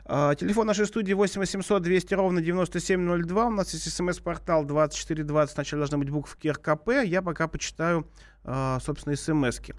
Э, 0.05 0.33
телефон 0.37 0.67
нашей 0.67 0.85
студии 0.85 1.13
8 1.13 1.39
800 1.39 1.81
200 1.81 2.13
ровно 2.13 2.41
9702, 2.41 3.45
у 3.47 3.51
нас 3.51 3.73
есть 3.73 3.91
смс-портал 3.91 4.63
2420, 4.63 5.53
сначала 5.53 5.79
должны 5.79 5.97
быть 5.97 6.09
буквы 6.11 6.51
РКП, 6.51 7.03
я 7.03 7.21
пока 7.23 7.47
почитаю, 7.47 8.07
э, 8.43 8.77
собственно, 8.81 9.15
смс-ки. 9.15 9.73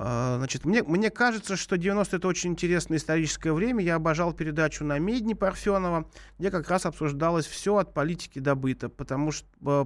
А, 0.00 0.36
значит, 0.38 0.64
мне, 0.64 0.84
мне 0.84 1.10
кажется, 1.10 1.56
что 1.56 1.76
90 1.76 2.16
это 2.16 2.28
очень 2.28 2.50
интересное 2.50 2.98
историческое 2.98 3.52
время. 3.52 3.82
Я 3.82 3.96
обожал 3.96 4.32
передачу 4.32 4.84
на 4.84 4.96
Медне 5.00 5.34
Парфенова, 5.34 6.08
где 6.38 6.52
как 6.52 6.70
раз 6.70 6.86
обсуждалось 6.86 7.46
все 7.46 7.76
от 7.76 7.92
политики 7.92 8.38
до 8.38 8.54
быта, 8.54 8.88
потому 8.88 9.32
что 9.32 9.84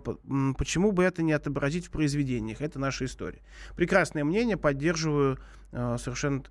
почему 0.59 0.93
бы 0.93 1.03
это 1.05 1.23
не 1.23 1.33
отобразить 1.33 1.87
в 1.87 1.91
произведениях? 1.91 2.61
Это 2.61 2.79
наша 2.79 3.07
история. 3.07 3.41
Прекрасное 3.75 4.23
мнение, 4.23 4.59
поддерживаю 4.59 5.39
а, 5.73 5.97
совершенно, 5.97 6.43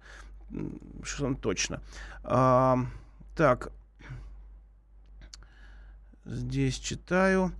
совершенно 0.49 1.35
точно. 1.35 1.81
А, 2.23 2.79
так, 3.35 3.71
здесь 6.25 6.79
читаю. 6.79 7.51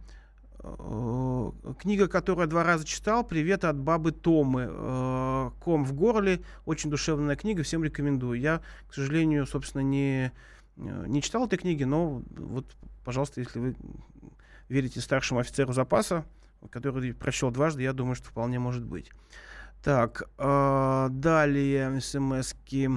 Э, 0.63 1.51
книга, 1.79 2.07
которую 2.07 2.45
я 2.45 2.49
два 2.49 2.63
раза 2.63 2.85
читал, 2.85 3.23
«Привет 3.23 3.63
от 3.63 3.77
бабы 3.77 4.11
Томы». 4.11 4.67
Э, 4.69 5.51
«Ком 5.59 5.85
в 5.85 5.93
горле». 5.93 6.41
Очень 6.65 6.89
душевная 6.89 7.35
книга, 7.35 7.63
всем 7.63 7.83
рекомендую. 7.83 8.39
Я, 8.39 8.61
к 8.87 8.93
сожалению, 8.93 9.47
собственно, 9.47 9.81
не, 9.81 10.31
э, 10.77 11.05
не 11.07 11.21
читал 11.21 11.45
этой 11.47 11.57
книги, 11.57 11.83
но 11.83 12.21
вот, 12.37 12.65
пожалуйста, 13.03 13.41
если 13.41 13.59
вы 13.59 13.75
верите 14.69 15.01
старшему 15.01 15.39
офицеру 15.39 15.73
запаса, 15.73 16.25
который 16.69 17.13
прочел 17.13 17.49
дважды, 17.49 17.81
я 17.81 17.93
думаю, 17.93 18.15
что 18.15 18.27
вполне 18.29 18.59
может 18.59 18.83
быть. 18.83 19.09
Так, 19.83 20.29
далее 20.37 21.99
смс-ки. 21.99 22.91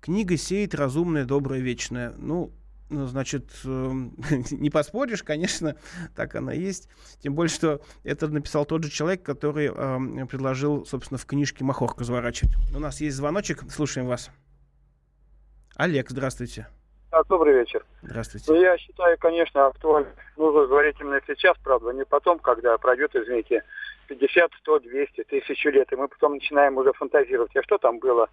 Книга 0.00 0.38
сеет 0.38 0.74
разумное, 0.74 1.26
доброе, 1.26 1.60
вечное. 1.60 2.14
Ну, 2.16 2.50
ну, 2.90 3.06
значит, 3.06 3.44
эм, 3.64 4.14
не 4.50 4.70
поспоришь, 4.70 5.22
конечно, 5.22 5.76
так 6.16 6.34
оно 6.34 6.52
есть. 6.52 6.88
Тем 7.20 7.34
более, 7.34 7.50
что 7.50 7.80
это 8.04 8.28
написал 8.28 8.64
тот 8.64 8.84
же 8.84 8.90
человек, 8.90 9.22
который 9.22 9.66
э, 9.66 10.26
предложил, 10.26 10.86
собственно, 10.86 11.18
в 11.18 11.26
книжке 11.26 11.64
«Махорку 11.64 12.04
заворачивать». 12.04 12.54
У 12.74 12.78
нас 12.78 13.00
есть 13.00 13.16
звоночек, 13.16 13.70
слушаем 13.70 14.06
вас. 14.06 14.30
Олег, 15.76 16.10
здравствуйте. 16.10 16.66
А, 17.10 17.24
добрый 17.24 17.54
вечер. 17.54 17.84
Здравствуйте. 18.02 18.52
Ну, 18.52 18.60
я 18.60 18.76
считаю, 18.76 19.16
конечно, 19.18 19.66
актуально. 19.66 20.10
Нужно 20.36 20.66
говорить 20.66 20.96
именно 21.00 21.20
сейчас, 21.26 21.56
правда, 21.62 21.92
не 21.92 22.04
потом, 22.04 22.38
когда 22.38 22.76
пройдет, 22.76 23.14
извините, 23.14 23.62
50, 24.08 24.50
100, 24.60 24.78
200, 24.80 25.24
тысячу 25.24 25.70
лет, 25.70 25.90
и 25.92 25.96
мы 25.96 26.08
потом 26.08 26.34
начинаем 26.34 26.76
уже 26.76 26.92
фантазировать, 26.92 27.54
а 27.56 27.62
что 27.62 27.78
там 27.78 27.98
было. 27.98 28.28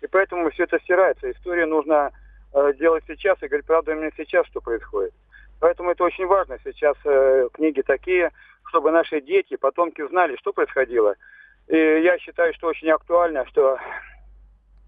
И 0.00 0.06
поэтому 0.06 0.50
все 0.50 0.64
это 0.64 0.78
стирается. 0.80 1.30
История 1.30 1.66
нужна 1.66 2.12
Э, 2.54 2.72
делать 2.78 3.04
сейчас 3.06 3.42
и 3.42 3.46
говорить 3.46 3.66
правду 3.66 3.92
именно 3.92 4.10
сейчас, 4.16 4.46
что 4.46 4.60
происходит. 4.60 5.12
Поэтому 5.60 5.90
это 5.90 6.04
очень 6.04 6.26
важно. 6.26 6.58
Сейчас 6.64 6.96
э, 7.04 7.48
книги 7.52 7.82
такие, 7.82 8.30
чтобы 8.68 8.90
наши 8.90 9.20
дети, 9.20 9.56
потомки 9.56 10.06
знали, 10.08 10.36
что 10.36 10.52
происходило. 10.52 11.14
И 11.66 11.76
я 11.76 12.18
считаю, 12.18 12.54
что 12.54 12.68
очень 12.68 12.90
актуально, 12.90 13.44
что 13.46 13.78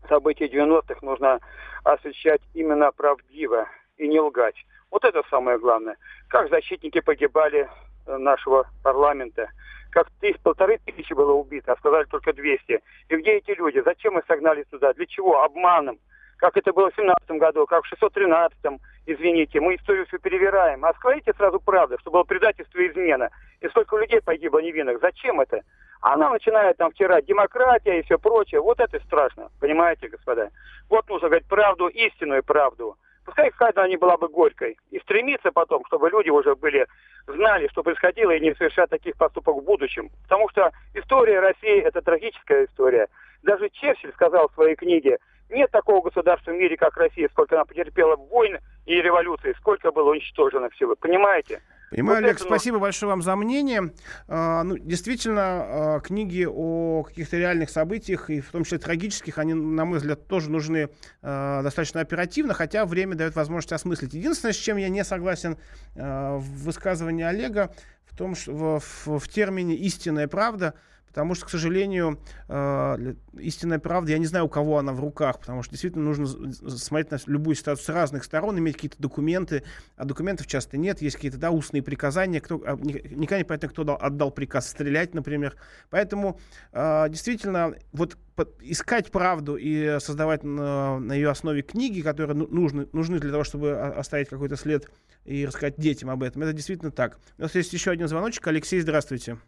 события 0.09 0.47
90-х 0.47 1.01
нужно 1.03 1.41
освещать 1.85 2.41
именно 2.55 2.91
правдиво 2.93 3.69
и 3.99 4.09
не 4.09 4.21
лгать. 4.21 4.57
Вот 4.91 5.05
это 5.05 5.23
самое 5.29 5.59
главное. 5.59 5.97
Как 6.29 6.49
защитники 6.49 7.01
погибали 7.01 7.69
э, 8.07 8.17
нашего 8.17 8.67
парламента, 8.83 9.51
как 9.91 10.09
тысяч, 10.21 10.41
полторы 10.41 10.79
тысячи 10.87 11.13
было 11.13 11.33
убито, 11.33 11.73
а 11.73 11.77
сказали 11.77 12.05
только 12.05 12.33
200. 12.33 12.81
И 13.09 13.17
где 13.17 13.33
эти 13.33 13.51
люди? 13.51 13.83
Зачем 13.85 14.19
их 14.19 14.25
согнали 14.27 14.65
сюда? 14.71 14.95
Для 14.95 15.05
чего? 15.05 15.43
Обманом 15.43 15.99
как 16.41 16.57
это 16.57 16.73
было 16.73 16.91
в 16.91 16.97
17 16.97 17.31
году, 17.33 17.67
как 17.67 17.85
в 17.85 17.93
613-м, 17.93 18.81
извините, 19.07 19.61
мы 19.61 19.77
историю 19.77 20.07
всю 20.07 20.19
перевираем. 20.19 20.85
А 20.85 20.95
скажите 20.95 21.33
сразу 21.35 21.61
правду, 21.61 21.99
что 22.01 22.11
было 22.11 22.25
предательство 22.25 22.79
и 22.79 22.89
измена. 22.89 23.29
И 23.61 23.69
сколько 23.69 23.99
людей 23.99 24.21
погибло 24.23 24.59
невинных. 24.59 25.01
Зачем 25.01 25.41
это? 25.41 25.61
Она 26.01 26.31
начинает 26.31 26.79
там 26.79 26.91
втирать 26.93 27.27
демократия 27.27 28.01
и 28.01 28.03
все 28.05 28.19
прочее. 28.19 28.63
Вот 28.63 28.81
это 28.81 28.99
страшно, 29.01 29.51
понимаете, 29.61 30.09
господа? 30.09 30.49
Вот 30.89 31.07
нужно 31.11 31.29
говорить 31.29 31.47
правду, 31.47 31.89
истинную 31.89 32.43
правду. 32.43 32.97
Пускай 33.27 33.51
какая-то 33.51 33.83
она 33.83 33.91
не 33.91 33.99
была 33.99 34.17
бы 34.17 34.29
горькой. 34.29 34.79
И 34.91 34.99
стремиться 35.01 35.53
потом, 35.53 35.85
чтобы 35.87 36.09
люди 36.09 36.31
уже 36.31 36.57
были, 36.57 36.87
знали, 37.27 37.69
что 37.69 37.83
происходило, 37.83 38.31
и 38.31 38.41
не 38.41 38.55
совершать 38.55 38.89
таких 38.89 39.15
поступок 39.17 39.57
в 39.57 39.65
будущем. 39.65 40.09
Потому 40.23 40.49
что 40.49 40.73
история 40.95 41.41
России– 41.41 41.83
это 41.85 42.01
трагическая 42.01 42.65
история. 42.65 43.09
Даже 43.43 43.69
Черчилль 43.69 44.13
сказал 44.15 44.49
в 44.49 44.55
своей 44.55 44.75
книге, 44.75 45.19
нет 45.51 45.71
такого 45.71 46.03
государства 46.03 46.51
в 46.51 46.55
мире, 46.55 46.77
как 46.77 46.97
Россия, 46.97 47.29
сколько 47.29 47.57
она 47.57 47.65
потерпела 47.65 48.17
войн 48.17 48.59
и 48.87 48.95
революции, 48.95 49.55
сколько 49.59 49.91
было 49.93 50.11
уничтожено 50.11 50.71
всего. 50.71 50.97
Понимаете? 50.97 51.61
Понимаю, 51.91 52.21
вот 52.21 52.25
Олег, 52.25 52.39
спасибо 52.39 52.77
ну... 52.77 52.83
большое 52.83 53.11
вам 53.11 53.21
за 53.21 53.35
мнение. 53.35 53.93
А, 54.29 54.63
ну, 54.63 54.79
действительно, 54.79 55.43
а, 55.43 56.01
книги 56.01 56.47
о 56.49 57.03
каких-то 57.03 57.37
реальных 57.37 57.71
событиях, 57.71 58.31
и 58.31 58.41
в 58.41 58.51
том 58.53 58.63
числе 58.63 58.79
трагических, 58.79 59.39
они, 59.39 59.55
на 59.55 59.85
мой 59.85 59.99
взгляд, 59.99 60.29
тоже 60.29 60.51
нужны 60.51 60.89
а, 61.21 61.63
достаточно 61.63 62.01
оперативно, 62.01 62.55
хотя 62.55 62.87
время 62.87 63.17
дает 63.17 63.35
возможность 63.35 63.73
осмыслить. 63.73 64.15
Единственное, 64.15 64.53
с 64.53 64.57
чем 64.57 64.77
я 64.77 64.89
не 64.89 65.03
согласен 65.03 65.59
а, 65.97 66.37
в 66.37 66.65
высказывании 66.65 67.25
Олега, 67.25 67.75
в 68.05 68.17
том, 68.17 68.37
что 68.37 68.53
в, 68.53 68.81
в, 68.81 69.19
в 69.19 69.29
термине 69.29 69.75
«истинная 69.75 70.29
правда», 70.29 70.75
Потому 71.11 71.35
что, 71.35 71.47
к 71.47 71.51
сожалению, 71.51 72.21
э, 72.49 73.15
истинная 73.39 73.81
правда, 73.81 74.13
я 74.13 74.19
не 74.19 74.27
знаю, 74.27 74.47
у 74.47 74.49
кого 74.49 74.79
она 74.79 74.93
в 74.93 75.01
руках, 75.01 75.41
потому 75.41 75.63
что 75.63 75.73
действительно 75.73 76.05
нужно 76.05 76.27
смотреть 76.53 77.11
на 77.11 77.19
любую 77.27 77.57
ситуацию 77.57 77.85
с 77.85 77.89
разных 77.89 78.23
сторон, 78.25 78.59
иметь 78.59 78.77
какие-то 78.77 79.01
документы, 79.03 79.65
а 79.97 80.05
документов 80.05 80.47
часто 80.47 80.77
нет, 80.79 81.03
есть 81.03 81.17
какие-то 81.17 81.39
да, 81.39 81.51
устные 81.51 81.83
приказания, 81.83 82.41
кто, 82.41 82.63
а, 82.65 82.77
никогда 82.77 83.39
не 83.39 83.45
понятно, 83.45 83.69
кто 83.69 83.83
дал, 83.85 83.99
отдал 84.01 84.31
приказ 84.31 84.69
стрелять, 84.69 85.15
например. 85.15 85.57
Поэтому 85.91 86.39
э, 86.73 87.09
действительно 87.09 87.75
вот 87.93 88.17
искать 88.61 89.11
правду 89.11 89.57
и 89.57 89.99
создавать 90.01 90.45
на, 90.45 90.99
на 90.99 91.13
ее 91.13 91.29
основе 91.31 91.63
книги, 91.63 92.01
которые 92.01 92.37
ну, 92.37 92.47
нужны, 92.47 92.87
нужны 92.93 93.19
для 93.19 93.33
того, 93.33 93.45
чтобы 93.45 93.79
оставить 93.79 94.29
какой-то 94.29 94.57
след 94.57 94.89
и 95.25 95.45
рассказать 95.45 95.75
детям 95.77 96.09
об 96.09 96.23
этом, 96.23 96.43
это 96.43 96.53
действительно 96.53 96.91
так. 96.91 97.19
У 97.37 97.43
нас 97.43 97.55
есть 97.55 97.73
еще 97.73 97.91
один 97.91 98.09
звоночек. 98.09 98.47
Алексей, 98.47 98.81
здравствуйте. 98.81 99.39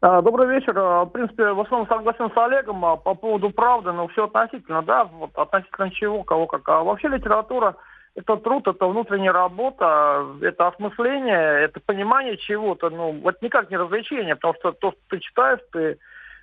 А, 0.00 0.22
добрый 0.22 0.46
вечер. 0.48 0.78
А, 0.78 1.04
в 1.04 1.10
принципе, 1.10 1.52
в 1.52 1.60
основном 1.60 1.88
согласен 1.88 2.30
с 2.32 2.36
Олегом 2.36 2.84
а, 2.84 2.96
по 2.96 3.14
поводу 3.14 3.50
правды, 3.50 3.90
но 3.90 4.06
все 4.08 4.24
относительно, 4.24 4.82
да, 4.82 5.04
вот 5.04 5.30
относительно 5.34 5.90
чего, 5.90 6.22
кого 6.22 6.46
как. 6.46 6.68
А 6.68 6.84
вообще 6.84 7.08
литература– 7.08 7.76
это 8.14 8.36
труд, 8.36 8.68
это 8.68 8.86
внутренняя 8.86 9.32
работа, 9.32 10.24
это 10.40 10.68
осмысление, 10.68 11.64
это 11.64 11.80
понимание 11.80 12.36
чего-то, 12.36 12.90
ну, 12.90 13.10
вот 13.22 13.42
никак 13.42 13.70
не 13.70 13.76
развлечение, 13.76 14.36
потому 14.36 14.54
что 14.54 14.72
то, 14.72 14.92
что 14.92 15.00
ты 15.08 15.18
читаешь, 15.18 15.60
ты 15.72 15.98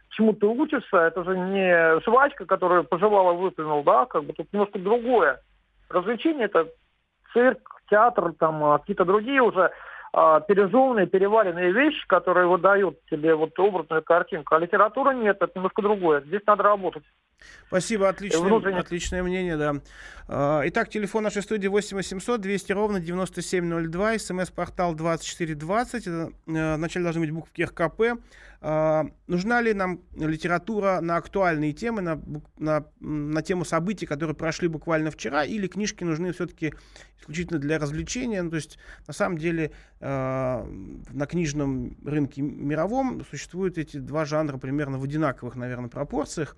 чему 0.10 0.34
ты 0.34 0.48
учишься, 0.48 0.98
это 0.98 1.24
же 1.24 1.38
не 1.38 2.00
жвачка, 2.02 2.46
которая 2.46 2.84
пожевала, 2.84 3.34
выплюнул, 3.34 3.84
да, 3.84 4.06
как 4.06 4.26
бы 4.26 4.34
тут 4.34 4.52
немножко 4.52 4.80
другое. 4.80 5.40
Развлечение 5.90 6.46
это 6.46 6.68
цирк, 7.32 7.82
театр, 7.90 8.34
там 8.38 8.80
какие-то 8.80 9.06
другие 9.06 9.42
уже 9.42 9.72
а, 10.18 10.40
пережеванные, 10.40 11.08
переваренные 11.08 11.74
вещи, 11.74 12.08
которые 12.08 12.48
выдают 12.48 12.98
тебе 13.12 13.36
вот 13.36 13.60
образную 13.60 14.02
картинку. 14.02 14.56
А 14.56 14.60
литература 14.60 15.12
нет, 15.12 15.36
это 15.42 15.52
немножко 15.54 15.82
другое. 15.82 16.22
Здесь 16.22 16.42
надо 16.48 16.64
работать. 16.64 17.04
Спасибо, 17.68 18.10
отличное, 18.10 18.42
внутренне... 18.42 18.80
отличное 18.80 19.24
мнение, 19.24 19.58
да. 19.58 19.76
А, 20.28 20.62
итак, 20.66 20.90
телефон 20.90 21.24
нашей 21.24 21.42
студии 21.42 21.68
8 21.68 21.98
800 21.98 22.42
200 22.42 22.72
ровно 22.72 23.00
9702, 23.00 24.20
смс-портал 24.20 24.96
2420, 24.96 26.08
это, 26.08 26.32
э, 26.48 26.76
вначале 26.76 27.04
должны 27.04 27.22
быть 27.22 27.32
буквы 27.32 27.64
РКП. 27.64 28.20
А, 28.62 29.06
нужна 29.28 29.62
ли 29.62 29.74
нам 29.74 30.02
литература 30.16 31.00
на 31.00 31.18
актуальные 31.18 31.74
темы, 31.74 32.02
на, 32.02 32.20
на, 32.58 32.86
на 33.00 33.42
тему 33.44 33.66
событий, 33.66 34.08
которые 34.08 34.36
прошли 34.36 34.68
буквально 34.68 35.12
вчера, 35.12 35.44
или 35.44 35.68
книжки 35.68 36.04
нужны 36.04 36.34
все-таки 36.34 36.74
исключительно 37.20 37.60
для 37.60 37.78
развлечения? 37.78 38.42
Ну, 38.42 38.50
то 38.50 38.56
есть, 38.56 38.80
на 39.06 39.14
самом 39.14 39.38
деле, 39.38 39.72
э, 40.00 40.08
на 41.12 41.26
книжном 41.28 41.98
рынке 42.04 42.42
мировом 42.42 43.24
существуют 43.30 43.78
эти 43.78 43.98
два 43.98 44.26
жанра 44.26 44.58
примерно 44.58 44.98
в 44.98 45.04
одинаковых, 45.04 45.56
наверное, 45.56 45.90
пропорциях. 45.90 46.58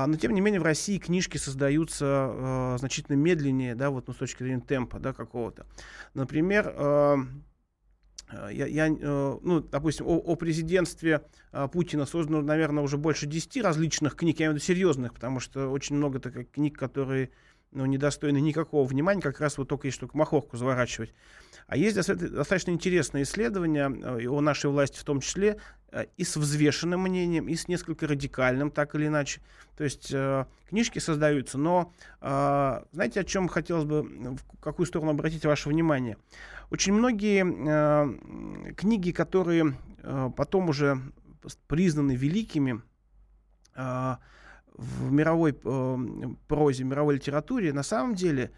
А, 0.00 0.06
но, 0.06 0.16
тем 0.16 0.32
не 0.32 0.40
менее, 0.40 0.60
в 0.60 0.64
России 0.64 0.98
книжки 0.98 1.36
создаются 1.36 2.30
э, 2.32 2.76
значительно 2.78 3.16
медленнее, 3.16 3.74
да, 3.74 3.90
вот, 3.90 4.08
ну, 4.08 4.14
с 4.14 4.16
точки 4.16 4.42
зрения 4.42 4.62
темпа, 4.62 4.98
да, 4.98 5.12
какого-то. 5.12 5.66
Например, 6.14 6.72
э, 6.74 7.16
я, 8.52 8.66
я, 8.66 8.88
ну, 8.88 9.60
допустим, 9.60 10.06
о, 10.06 10.16
о 10.18 10.36
президентстве 10.36 11.22
Путина 11.72 12.06
создано, 12.06 12.40
наверное, 12.40 12.82
уже 12.82 12.96
больше 12.96 13.26
10 13.26 13.62
различных 13.62 14.16
книг, 14.16 14.38
я 14.38 14.46
имею 14.46 14.52
в 14.52 14.54
виду 14.56 14.64
серьезных, 14.64 15.12
потому 15.12 15.40
что 15.40 15.68
очень 15.68 15.96
много 15.96 16.18
таких 16.20 16.50
книг, 16.50 16.78
которые 16.78 17.30
ну, 17.72 17.86
недостойны 17.86 18.40
никакого 18.40 18.86
внимания, 18.86 19.20
как 19.20 19.40
раз 19.40 19.58
вот 19.58 19.68
только 19.68 19.86
есть 19.88 20.00
только 20.00 20.16
махорку 20.16 20.56
заворачивать. 20.56 21.14
А 21.66 21.76
есть 21.76 21.94
достаточно 21.94 22.70
интересные 22.70 23.22
исследования 23.22 23.88
э, 23.90 24.26
о 24.28 24.40
нашей 24.40 24.70
власти 24.70 24.98
в 24.98 25.04
том 25.04 25.20
числе, 25.20 25.58
Э, 25.92 26.06
и 26.16 26.24
с 26.24 26.36
взвешенным 26.36 27.00
мнением, 27.00 27.48
и 27.48 27.56
с 27.56 27.66
несколько 27.68 28.06
радикальным, 28.06 28.70
так 28.70 28.94
или 28.94 29.06
иначе. 29.06 29.40
То 29.76 29.84
есть 29.84 30.12
э, 30.12 30.44
книжки 30.68 30.98
создаются, 30.98 31.58
но 31.58 31.92
знаете, 32.20 33.20
о 33.20 33.24
чем 33.24 33.48
хотелось 33.48 33.84
бы, 33.84 34.02
в 34.02 34.60
какую 34.60 34.86
сторону 34.86 35.10
обратить 35.12 35.44
ваше 35.44 35.68
внимание? 35.68 36.16
Очень 36.70 36.92
многие 36.92 37.42
книги, 38.74 39.10
которые 39.10 39.74
потом 40.36 40.68
уже 40.68 41.00
признаны 41.66 42.14
великими 42.14 42.82
в 44.80 45.12
мировой 45.12 45.52
э, 45.62 45.98
прозе, 46.48 46.84
мировой 46.84 47.16
литературе, 47.16 47.72
на 47.72 47.82
самом 47.82 48.14
деле 48.14 48.50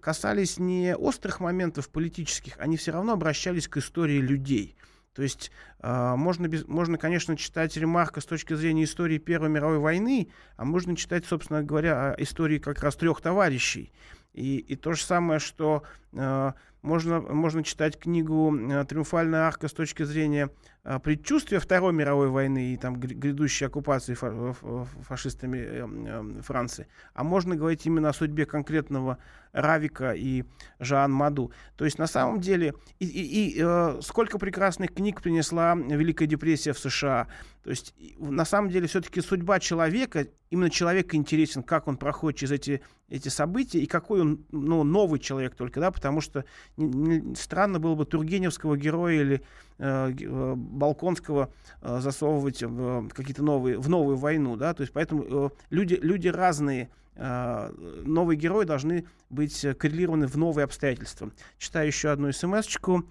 касались 0.00 0.58
не 0.58 0.96
острых 0.96 1.40
моментов 1.40 1.90
политических, 1.90 2.54
они 2.58 2.76
все 2.76 2.92
равно 2.92 3.12
обращались 3.12 3.68
к 3.68 3.76
истории 3.78 4.18
людей– 4.18 4.76
то 5.16 5.22
есть 5.22 5.50
э, 5.80 6.14
можно, 6.14 6.46
без, 6.46 6.68
можно, 6.68 6.98
конечно, 6.98 7.38
читать 7.38 7.74
Ремарка 7.74 8.20
с 8.20 8.26
точки 8.26 8.52
зрения 8.52 8.84
истории 8.84 9.16
Первой 9.16 9.48
мировой 9.48 9.78
войны, 9.78 10.28
а 10.58 10.66
можно 10.66 10.94
читать, 10.94 11.24
собственно 11.24 11.62
говоря, 11.62 12.14
истории 12.18 12.58
как 12.58 12.82
раз 12.82 12.96
трех 12.96 13.22
товарищей. 13.22 13.94
И, 14.34 14.58
и 14.58 14.76
то 14.76 14.92
же 14.92 15.02
самое, 15.02 15.40
что 15.40 15.84
э, 16.12 16.52
можно, 16.86 17.20
можно 17.20 17.64
читать 17.64 17.98
книгу 17.98 18.56
э, 18.56 18.84
«Триумфальная 18.84 19.42
арка» 19.42 19.66
с 19.66 19.72
точки 19.72 20.04
зрения 20.04 20.50
э, 20.84 20.98
предчувствия 21.00 21.58
Второй 21.58 21.92
мировой 21.92 22.28
войны 22.28 22.72
и 22.72 22.76
там 22.76 22.98
грядущей 22.98 23.66
оккупации 23.66 24.14
фашистами 24.14 25.58
э, 25.58 25.86
э, 25.86 26.42
Франции. 26.42 26.86
А 27.12 27.24
можно 27.24 27.56
говорить 27.56 27.84
именно 27.86 28.08
о 28.08 28.12
судьбе 28.12 28.46
конкретного 28.46 29.18
Равика 29.52 30.12
и 30.12 30.44
Жан 30.78 31.12
Маду. 31.12 31.50
То 31.76 31.84
есть 31.84 31.98
на 31.98 32.06
самом 32.06 32.40
деле 32.40 32.74
и, 33.00 33.06
и, 33.06 33.60
и 33.60 34.02
сколько 34.02 34.38
прекрасных 34.38 34.94
книг 34.94 35.22
принесла 35.22 35.74
Великая 35.74 36.26
депрессия 36.26 36.72
в 36.72 36.78
США. 36.78 37.26
То 37.64 37.70
есть 37.70 37.94
на 38.18 38.44
самом 38.44 38.70
деле 38.70 38.86
все-таки 38.86 39.20
судьба 39.20 39.58
человека, 39.58 40.28
именно 40.50 40.70
человек 40.70 41.14
интересен, 41.14 41.64
как 41.64 41.88
он 41.88 41.96
проходит 41.96 42.38
через 42.38 42.52
эти, 42.52 42.82
эти 43.08 43.28
события 43.28 43.78
и 43.78 43.86
какой 43.86 44.20
он 44.20 44.44
ну, 44.50 44.82
новый 44.82 45.20
человек 45.20 45.54
только, 45.54 45.80
да, 45.80 45.90
потому 45.90 46.20
что 46.20 46.44
не, 46.76 47.18
не, 47.18 47.34
странно 47.36 47.78
было 47.78 47.94
бы 47.94 48.04
Тургеневского 48.04 48.76
героя 48.76 49.20
или 49.20 49.42
э, 49.78 50.12
э 50.18 50.54
Балконского 50.56 51.50
э, 51.82 52.00
засовывать 52.00 52.62
в 52.62 53.08
какие-то 53.10 53.44
новые, 53.44 53.78
в 53.78 53.88
новую 53.88 54.16
войну, 54.16 54.56
да, 54.56 54.74
то 54.74 54.80
есть 54.80 54.92
поэтому 54.92 55.24
э, 55.46 55.50
люди, 55.70 55.98
люди 56.02 56.28
разные, 56.28 56.90
э, 57.14 57.72
новые 58.04 58.36
герои 58.36 58.64
должны 58.64 59.06
быть 59.30 59.64
коррелированы 59.78 60.26
в 60.26 60.36
новые 60.36 60.64
обстоятельства. 60.64 61.30
Читаю 61.58 61.86
еще 61.86 62.10
одну 62.10 62.32
смс-очку. 62.32 63.04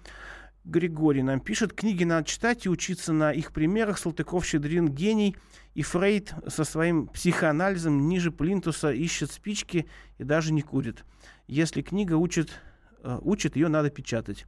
Григорий 0.66 1.22
нам 1.22 1.38
пишет, 1.38 1.72
книги 1.72 2.02
надо 2.02 2.26
читать 2.26 2.66
и 2.66 2.68
учиться 2.68 3.12
на 3.12 3.32
их 3.32 3.52
примерах. 3.52 3.98
Салтыков, 3.98 4.44
Щедрин, 4.44 4.88
гений. 4.88 5.36
И 5.74 5.82
Фрейд 5.82 6.34
со 6.48 6.64
своим 6.64 7.06
психоанализом 7.06 8.08
ниже 8.08 8.32
плинтуса 8.32 8.90
ищет 8.90 9.30
спички 9.30 9.86
и 10.18 10.24
даже 10.24 10.52
не 10.52 10.62
курит. 10.62 11.04
Если 11.46 11.82
книга 11.82 12.14
учит, 12.14 12.50
э, 13.04 13.18
учит 13.22 13.54
ее 13.54 13.68
надо 13.68 13.90
печатать. 13.90 14.46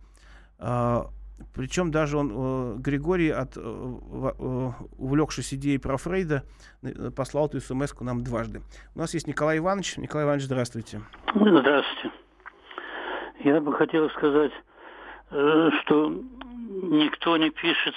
Э, 0.59 1.03
причем 1.55 1.93
даже 1.93 2.17
он, 2.17 2.33
э, 2.35 2.77
Григорий, 2.79 3.31
от, 3.31 3.57
э, 3.57 3.61
увлекшись 3.61 5.55
идеей 5.55 5.79
про 5.79 5.99
Фрейда, 5.99 6.43
послал 7.15 7.47
эту 7.47 7.61
смс 7.61 7.93
нам 8.01 8.25
дважды. 8.25 8.63
У 8.97 8.99
нас 8.99 9.15
есть 9.15 9.29
Николай 9.29 9.59
Иванович. 9.59 9.99
Николай 9.99 10.25
Иванович, 10.25 10.47
здравствуйте. 10.47 11.01
Здравствуйте. 11.33 12.11
Я 13.45 13.61
бы 13.61 13.73
хотел 13.73 14.11
сказать 14.11 14.51
что 15.31 16.15
никто 16.83 17.37
не 17.37 17.51
пишет 17.51 17.95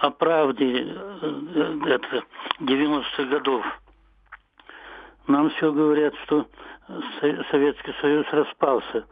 о 0.00 0.10
правде 0.10 0.86
э, 0.86 1.78
это 1.86 2.24
90-х 2.60 3.24
годов. 3.24 3.64
Нам 5.26 5.50
все 5.50 5.72
говорят, 5.72 6.14
что 6.24 6.46
Советский 7.50 7.94
Союз 8.00 8.26
распался. 8.32 9.06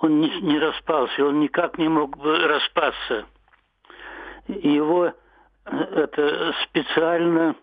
Он 0.00 0.20
не, 0.20 0.40
не 0.40 0.58
распался, 0.58 1.26
он 1.26 1.40
никак 1.40 1.78
не 1.78 1.88
мог 1.88 2.16
бы 2.16 2.38
распасться. 2.38 3.26
Его 4.48 5.06
э, 5.06 5.12
это 5.76 6.54
специально, 6.64 7.54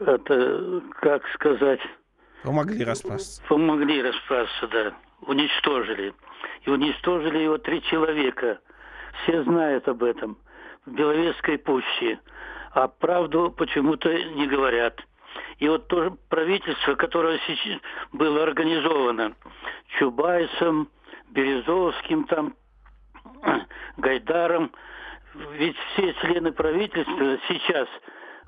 это, 0.00 0.82
как 1.00 1.26
сказать... 1.34 1.80
Помогли 2.42 2.84
распасться. 2.84 3.42
Помогли 3.48 4.02
распасться, 4.02 4.68
да. 4.68 4.94
Уничтожили 5.22 6.14
и 6.62 6.70
уничтожили 6.70 7.38
его 7.38 7.58
три 7.58 7.82
человека. 7.82 8.60
Все 9.22 9.42
знают 9.44 9.88
об 9.88 10.02
этом 10.02 10.36
в 10.84 10.92
Беловежской 10.92 11.58
пуще, 11.58 12.20
а 12.72 12.88
правду 12.88 13.52
почему-то 13.56 14.12
не 14.12 14.46
говорят. 14.46 15.00
И 15.58 15.68
вот 15.68 15.88
то 15.88 16.16
правительство, 16.28 16.94
которое 16.94 17.38
сейчас 17.46 17.80
было 18.12 18.42
организовано 18.42 19.34
Чубайсом, 19.98 20.88
Березовским, 21.30 22.24
там, 22.24 22.54
Гайдаром, 23.96 24.70
ведь 25.52 25.76
все 25.92 26.14
члены 26.14 26.52
правительства 26.52 27.38
сейчас, 27.48 27.88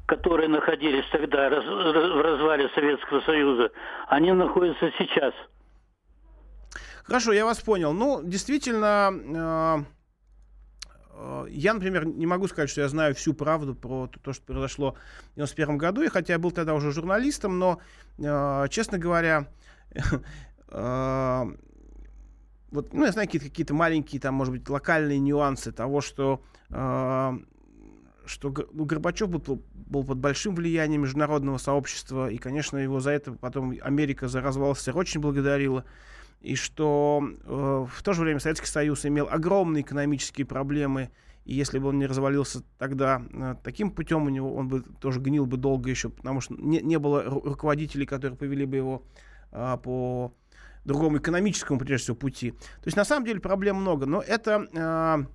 которые 0.07 0.49
находились 0.49 1.05
тогда 1.11 1.49
в 1.51 2.21
развале 2.23 2.69
Советского 2.71 3.21
Союза, 3.23 3.71
они 4.09 4.33
находятся 4.33 4.93
сейчас– 4.99 5.35
Хорошо, 7.09 7.33
я 7.33 7.47
вас 7.47 7.59
понял. 7.61 7.95
Ну, 7.95 8.21
действительно, 8.23 9.85
э, 11.15 11.47
я, 11.49 11.73
например, 11.73 12.05
не 12.05 12.27
могу 12.27 12.49
сказать, 12.49 12.69
что 12.69 12.83
я 12.83 12.89
знаю 12.89 13.15
всю 13.15 13.33
правду 13.33 13.75
про 13.75 14.09
то, 14.09 14.35
что 14.35 14.45
произошло 14.45 14.95
в 15.33 15.37
91 15.37 15.79
году, 15.79 16.03
и 16.03 16.09
хотя 16.09 16.35
я 16.35 16.39
был 16.39 16.51
тогда 16.51 16.75
уже 16.75 16.93
журналистом, 16.93 17.59
но, 17.59 17.81
э, 18.19 18.67
честно 18.69 18.99
говоря, 18.99 19.49
э, 20.69 21.45
вот, 22.73 22.93
ну, 22.93 23.07
я 23.07 23.13
знаю 23.13 23.27
какие-то, 23.27 23.49
какие-то 23.49 23.73
маленькие, 23.73 24.21
там, 24.21 24.35
может 24.35 24.53
быть, 24.53 24.69
локальные 24.69 25.19
нюансы 25.19 25.73
того, 25.73 26.03
что, 26.03 26.43
что 26.69 28.55
ну, 28.75 28.85
Горбачев 28.85 29.31
был, 29.31 29.63
был 29.73 30.05
под 30.05 30.19
большим 30.19 30.55
влиянием 30.55 31.01
международного 31.01 31.57
сообщества, 31.57 32.29
и, 32.29 32.37
конечно, 32.37 32.77
его 32.77 33.01
за 33.01 33.13
это 33.13 33.33
потом 33.33 33.75
Америка 33.81 34.29
за 34.29 34.43
развал 34.43 34.77
СССР 34.77 34.99
очень 34.99 35.23
благодарила 35.23 35.87
и 36.41 36.55
что 36.55 37.23
э, 37.23 37.87
в 37.91 38.03
то 38.03 38.13
же 38.13 38.23
время 38.23 38.41
Советский 38.41 38.67
Союз 38.67 39.05
имел 39.05 39.29
огромные 39.31 39.83
экономические 39.83 40.47
проблемы, 40.47 41.11
и 41.45 41.55
если 41.55 41.79
бы 41.79 41.89
он 41.89 41.99
не 41.99 42.07
развалился 42.07 42.63
тогда 42.79 43.23
э, 43.33 43.57
таким 43.63 43.91
путем, 43.91 44.25
у 44.25 44.29
него 44.29 44.55
он 44.55 44.69
бы 44.69 44.83
тоже 45.01 45.21
гнил 45.21 45.47
бы 45.47 45.57
долго 45.57 45.91
еще, 45.91 46.11
потому 46.11 46.41
что 46.41 46.55
не, 46.55 46.81
не 46.81 46.99
было 46.99 47.23
руководителей, 47.25 48.07
которые 48.07 48.37
повели 48.37 48.67
бы 48.67 48.77
его 48.77 49.03
э, 49.51 49.77
по 49.83 50.33
другому 50.85 51.19
экономическому, 51.19 51.81
прежде 51.81 52.05
всего, 52.05 52.17
пути. 52.17 52.53
То 52.53 52.87
есть, 52.87 52.97
на 52.97 53.05
самом 53.05 53.27
деле, 53.27 53.41
проблем 53.41 53.77
много, 53.77 54.07
но 54.07 54.21
это... 54.21 54.67
Э, 54.73 55.27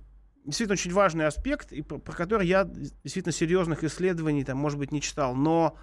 действительно 0.44 0.74
очень 0.74 0.92
важный 0.92 1.26
аспект, 1.26 1.72
и 1.72 1.82
про, 1.82 1.98
про 1.98 2.12
который 2.12 2.46
я 2.46 2.64
действительно 2.64 3.32
серьезных 3.32 3.82
исследований, 3.82 4.44
там, 4.44 4.58
может 4.58 4.78
быть, 4.78 4.92
не 4.92 5.00
читал. 5.00 5.34
Но 5.34 5.76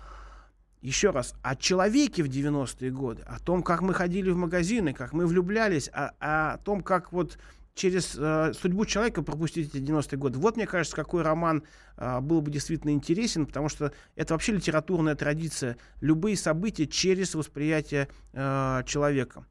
еще 0.81 1.11
раз, 1.11 1.35
о 1.43 1.55
человеке 1.55 2.23
в 2.23 2.27
90-е 2.27 2.91
годы, 2.91 3.23
о 3.27 3.39
том, 3.39 3.61
как 3.61 3.81
мы 3.81 3.93
ходили 3.93 4.31
в 4.31 4.37
магазины, 4.37 4.93
как 4.93 5.13
мы 5.13 5.27
влюблялись, 5.27 5.89
о, 5.93 6.11
о 6.19 6.57
том, 6.57 6.81
как 6.81 7.11
вот 7.11 7.37
через 7.73 8.17
э, 8.17 8.53
судьбу 8.53 8.85
человека 8.85 9.23
пропустить 9.23 9.73
эти 9.73 9.83
90-е 9.83 10.17
годы. 10.17 10.39
Вот, 10.39 10.55
мне 10.55 10.67
кажется, 10.67 10.95
какой 10.95 11.23
роман 11.23 11.63
э, 11.97 12.19
был 12.19 12.41
бы 12.41 12.51
действительно 12.51 12.91
интересен, 12.91 13.45
потому 13.45 13.69
что 13.69 13.91
это 14.15 14.33
вообще 14.33 14.53
литературная 14.53 15.15
традиция. 15.15 15.77
Любые 16.01 16.35
события 16.35 16.87
через 16.87 17.35
восприятие 17.35 18.09
э, 18.33 18.83
человека. 18.85 19.45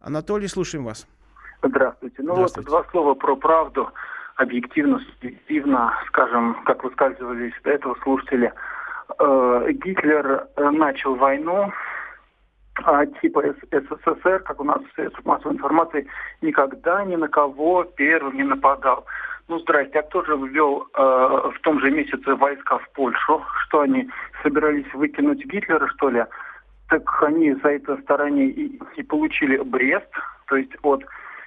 Анатолий, 0.00 0.48
слушаем 0.48 0.84
вас. 0.84 1.06
Здравствуйте. 1.62 2.22
Ну 2.22 2.34
вот 2.34 2.52
два 2.64 2.84
слова 2.90 3.14
про 3.14 3.36
правду. 3.36 3.90
Объективно, 4.36 4.98
субъективно, 4.98 5.92
скажем, 6.08 6.62
как 6.64 6.82
высказывались 6.82 7.52
до 7.62 7.70
этого 7.70 7.96
слушатели. 8.02 8.52
Э, 9.18 9.68
Гитлер 9.72 10.46
э, 10.56 10.70
начал 10.70 11.14
войну, 11.14 11.72
а 12.84 13.06
типа 13.06 13.42
СССР, 13.70 14.40
как 14.40 14.60
у 14.60 14.64
нас 14.64 14.80
в 14.82 14.94
средствах 14.94 15.24
массовой 15.24 15.54
информации, 15.54 16.06
никогда 16.40 17.04
ни 17.04 17.16
на 17.16 17.28
кого 17.28 17.84
первым 17.84 18.36
не 18.36 18.44
нападал. 18.44 19.04
Ну, 19.48 19.58
здрасте, 19.58 19.98
а 19.98 20.02
кто 20.02 20.24
же 20.24 20.36
ввел 20.36 20.86
э, 20.94 21.00
в 21.02 21.60
том 21.62 21.80
же 21.80 21.90
месяце 21.90 22.34
войска 22.34 22.78
в 22.78 22.88
Польшу? 22.90 23.42
Что 23.66 23.80
они 23.80 24.08
собирались 24.42 24.92
выкинуть 24.94 25.44
Гитлера, 25.44 25.88
что 25.88 26.10
ли? 26.10 26.24
Так 26.88 27.22
они 27.22 27.54
за 27.54 27.70
это 27.70 27.96
стороне 27.98 28.46
и, 28.46 28.80
и 28.96 29.02
получили 29.02 29.56
Брест, 29.58 30.10
то 30.46 30.56
есть 30.56 30.72
от 30.82 31.04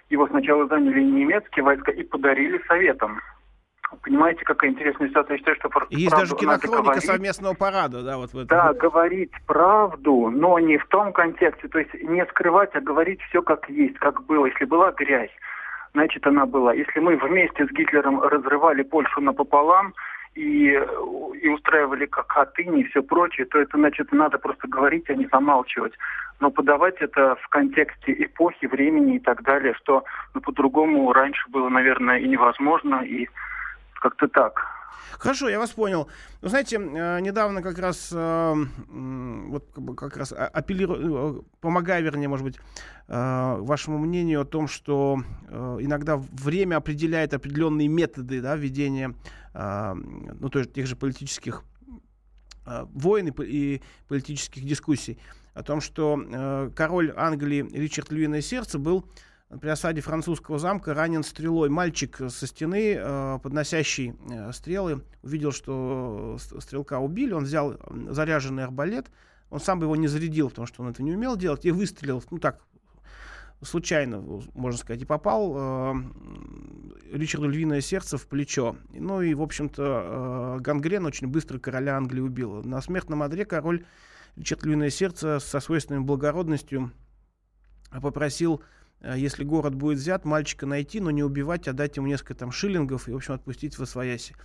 его 0.10 0.28
сначала 0.28 0.68
заняли 0.68 1.02
немецкие 1.02 1.64
войска 1.64 1.92
и 1.92 2.04
подарили 2.04 2.62
Советам. 2.68 3.20
Понимаете, 4.02 4.44
какая 4.44 4.72
интересная 4.72 5.10
ситуация. 5.10 5.34
Я 5.34 5.38
считаю, 5.40 5.58
что 5.58 5.70
просто 5.70 5.96
Есть 5.96 6.16
даже 6.16 6.36
кинохроника 6.36 7.02
совместного 7.02 7.54
парада, 7.54 8.04
да, 8.04 8.18
вот 8.18 8.32
в 8.32 8.38
этом. 8.38 8.48
Да, 8.48 8.74
говорить 8.74 9.32
правду, 9.46 10.30
но 10.30 10.60
не 10.60 10.78
в 10.78 10.86
том 10.88 11.14
контексте, 11.14 11.68
то 11.68 11.80
есть 11.80 11.94
не 12.04 12.26
скрывать, 12.28 12.76
а 12.76 12.82
говорить 12.82 13.22
все 13.30 13.42
как 13.42 13.70
есть, 13.70 13.98
как 14.00 14.24
было. 14.26 14.46
Если 14.46 14.66
была 14.66 14.92
грязь, 14.92 15.32
значит 15.94 16.26
она 16.28 16.46
была. 16.46 16.74
Если 16.74 17.00
мы 17.00 17.16
вместе 17.18 17.66
с 17.66 17.72
Гитлером 17.72 18.22
разрывали 18.22 18.84
Польшу 18.84 19.22
напополам, 19.22 19.94
и, 20.36 20.78
и 21.42 21.48
устраивали 21.48 22.06
как 22.06 22.32
хатыни 22.32 22.82
и 22.82 22.88
все 22.90 23.02
прочее, 23.02 23.46
то 23.46 23.58
это 23.58 23.78
значит 23.78 24.12
надо 24.12 24.38
просто 24.38 24.68
говорить, 24.68 25.10
а 25.10 25.16
не 25.16 25.28
замалчивать. 25.32 25.94
Но 26.42 26.52
подавать 26.52 26.96
это 27.00 27.36
в 27.42 27.48
контексте 27.48 28.12
эпохи, 28.12 28.66
времени 28.66 29.16
и 29.16 29.20
так 29.20 29.44
далее, 29.44 29.74
что 29.76 30.04
ну, 30.34 30.42
по-другому 30.42 31.12
раньше 31.14 31.50
было, 31.50 31.70
наверное, 31.70 32.20
и 32.20 32.28
невозможно, 32.28 33.02
и 33.06 33.30
как-то 34.06 34.28
так. 34.28 34.54
Хорошо, 35.18 35.50
я 35.50 35.58
вас 35.58 35.72
понял. 35.72 36.08
Вы 36.42 36.50
знаете, 36.50 36.78
э, 36.78 37.20
недавно 37.22 37.64
как 37.64 37.80
раз, 37.80 38.12
э, 38.14 38.54
вот 38.88 39.66
как 39.98 40.18
раз 40.18 40.32
апеллирую, 40.32 41.40
э, 41.40 41.42
помогая, 41.60 42.02
вернее, 42.02 42.28
может 42.28 42.46
быть, 42.46 42.60
вашему 43.08 44.00
мнению 44.00 44.42
о 44.42 44.46
том, 44.46 44.68
что 44.68 45.20
иногда 45.80 46.18
время 46.18 46.78
определяет 46.78 47.36
определенные 47.36 47.88
методы 47.88 48.42
да, 48.42 48.56
ведения 48.56 49.14
ну, 49.54 50.50
то 50.50 50.58
есть 50.58 50.74
тех 50.74 50.88
же 50.88 50.96
политических 50.96 51.62
войн 52.66 53.28
и 53.28 53.82
политических 54.08 54.66
дискуссий. 54.66 55.20
О 55.54 55.62
том, 55.62 55.82
что 55.82 56.72
король 56.76 57.14
Англии 57.16 57.64
Ричард 57.78 58.12
Львиное 58.12 58.42
Сердце 58.42 58.80
был 58.80 59.06
при 59.60 59.70
осаде 59.70 60.02
французского 60.02 60.60
замка 60.60 60.94
ранен 60.94 61.24
стрелой. 61.24 61.70
Мальчик 61.70 62.20
со 62.30 62.48
стены, 62.48 62.96
э, 62.98 63.40
подносящий 63.42 64.16
э, 64.30 64.52
стрелы, 64.52 65.04
увидел, 65.24 65.52
что 65.52 66.38
стрелка 66.60 67.00
убили. 67.00 67.34
Он 67.34 67.44
взял 67.44 67.78
заряженный 68.10 68.64
арбалет. 68.64 69.08
Он 69.50 69.60
сам 69.60 69.80
бы 69.80 69.86
его 69.86 69.96
не 69.96 70.08
зарядил, 70.08 70.50
потому 70.50 70.68
что 70.68 70.84
он 70.84 70.90
это 70.90 71.04
не 71.04 71.14
умел 71.14 71.38
делать, 71.38 71.66
и 71.66 71.72
выстрелил, 71.72 72.24
ну 72.32 72.40
так, 72.40 72.62
случайно, 73.62 74.20
можно 74.54 74.78
сказать, 74.78 75.04
и 75.04 75.06
попал 75.06 75.54
э, 75.56 75.94
Ричарду 77.14 77.48
Львиное 77.48 77.82
сердце 77.82 78.18
в 78.18 78.28
плечо. 78.28 78.76
Ну 78.94 79.22
и, 79.22 79.34
в 79.34 79.42
общем-то, 79.42 80.58
э, 80.58 80.62
гангрен 80.62 81.06
очень 81.06 81.28
быстро 81.28 81.60
короля 81.60 81.96
Англии 81.96 82.22
убил. 82.22 82.64
На 82.64 82.82
смертном 82.82 83.22
одре 83.22 83.46
король 83.46 83.86
Ричард 84.36 84.66
Львиное 84.66 84.90
сердце 84.90 85.40
со 85.40 85.60
свойственной 85.60 86.02
благородностью 86.02 86.92
попросил 88.02 88.62
Э, 88.62 88.66
если 89.16 89.44
город 89.44 89.76
будет 89.76 90.00
взят, 90.00 90.26
мальчика 90.26 90.66
найти, 90.66 91.00
но 91.00 91.12
не 91.12 91.24
убивать, 91.24 91.68
а 91.68 91.74
дать 91.74 91.98
ему 91.98 92.08
несколько 92.08 92.34
там 92.34 92.52
шиллингов 92.52 93.08
и, 93.08 93.12
в 93.12 93.16
общем, 93.16 93.36
отпустить 93.36 93.78
в 93.78 93.84
Освояси. 93.84 94.36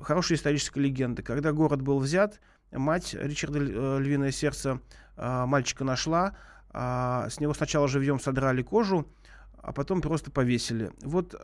Хорошая 0.00 0.38
историческая 0.38 0.80
легенда. 0.80 1.22
Когда 1.22 1.52
город 1.52 1.82
был 1.82 1.98
взят, 1.98 2.40
мать 2.70 3.14
Ричарда 3.18 3.58
э, 3.58 3.98
Львиное 4.00 4.30
сердце 4.30 4.80
э, 5.16 5.44
мальчика 5.46 5.84
нашла, 5.84 6.36
а 6.70 7.28
с 7.28 7.40
него 7.40 7.54
сначала 7.54 7.88
живьем 7.88 8.20
содрали 8.20 8.62
кожу, 8.62 9.10
а 9.60 9.72
потом 9.72 10.00
просто 10.00 10.30
повесили. 10.30 10.92
Вот, 11.02 11.34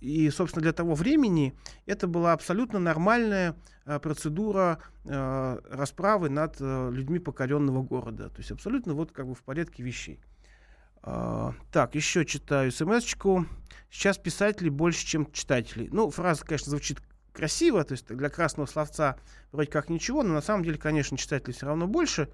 и, 0.00 0.30
собственно, 0.30 0.62
для 0.62 0.72
того 0.72 0.94
времени 0.94 1.54
это 1.86 2.06
была 2.06 2.32
абсолютно 2.32 2.78
нормальная 2.78 3.56
процедура 3.84 4.78
расправы 5.04 6.28
над 6.30 6.60
людьми 6.60 7.18
покоренного 7.18 7.82
города. 7.82 8.28
То 8.28 8.38
есть 8.38 8.52
абсолютно 8.52 8.94
вот 8.94 9.10
как 9.10 9.26
бы 9.26 9.34
в 9.34 9.42
порядке 9.42 9.82
вещей. 9.82 10.20
А, 11.10 11.54
так, 11.72 11.94
еще 11.94 12.26
читаю 12.26 12.70
смс-очку. 12.70 13.46
Сейчас 13.90 14.18
писатели 14.18 14.68
больше, 14.68 15.06
чем 15.06 15.32
читателей. 15.32 15.88
Ну, 15.90 16.10
фраза, 16.10 16.44
конечно, 16.44 16.68
звучит 16.68 16.98
красиво, 17.32 17.82
то 17.82 17.92
есть 17.92 18.06
для 18.08 18.28
красного 18.28 18.66
словца 18.66 19.16
вроде 19.50 19.70
как 19.70 19.88
ничего, 19.88 20.22
но 20.22 20.34
на 20.34 20.42
самом 20.42 20.64
деле, 20.64 20.76
конечно, 20.76 21.16
читателей 21.16 21.54
все 21.54 21.64
равно 21.64 21.86
больше. 21.86 22.28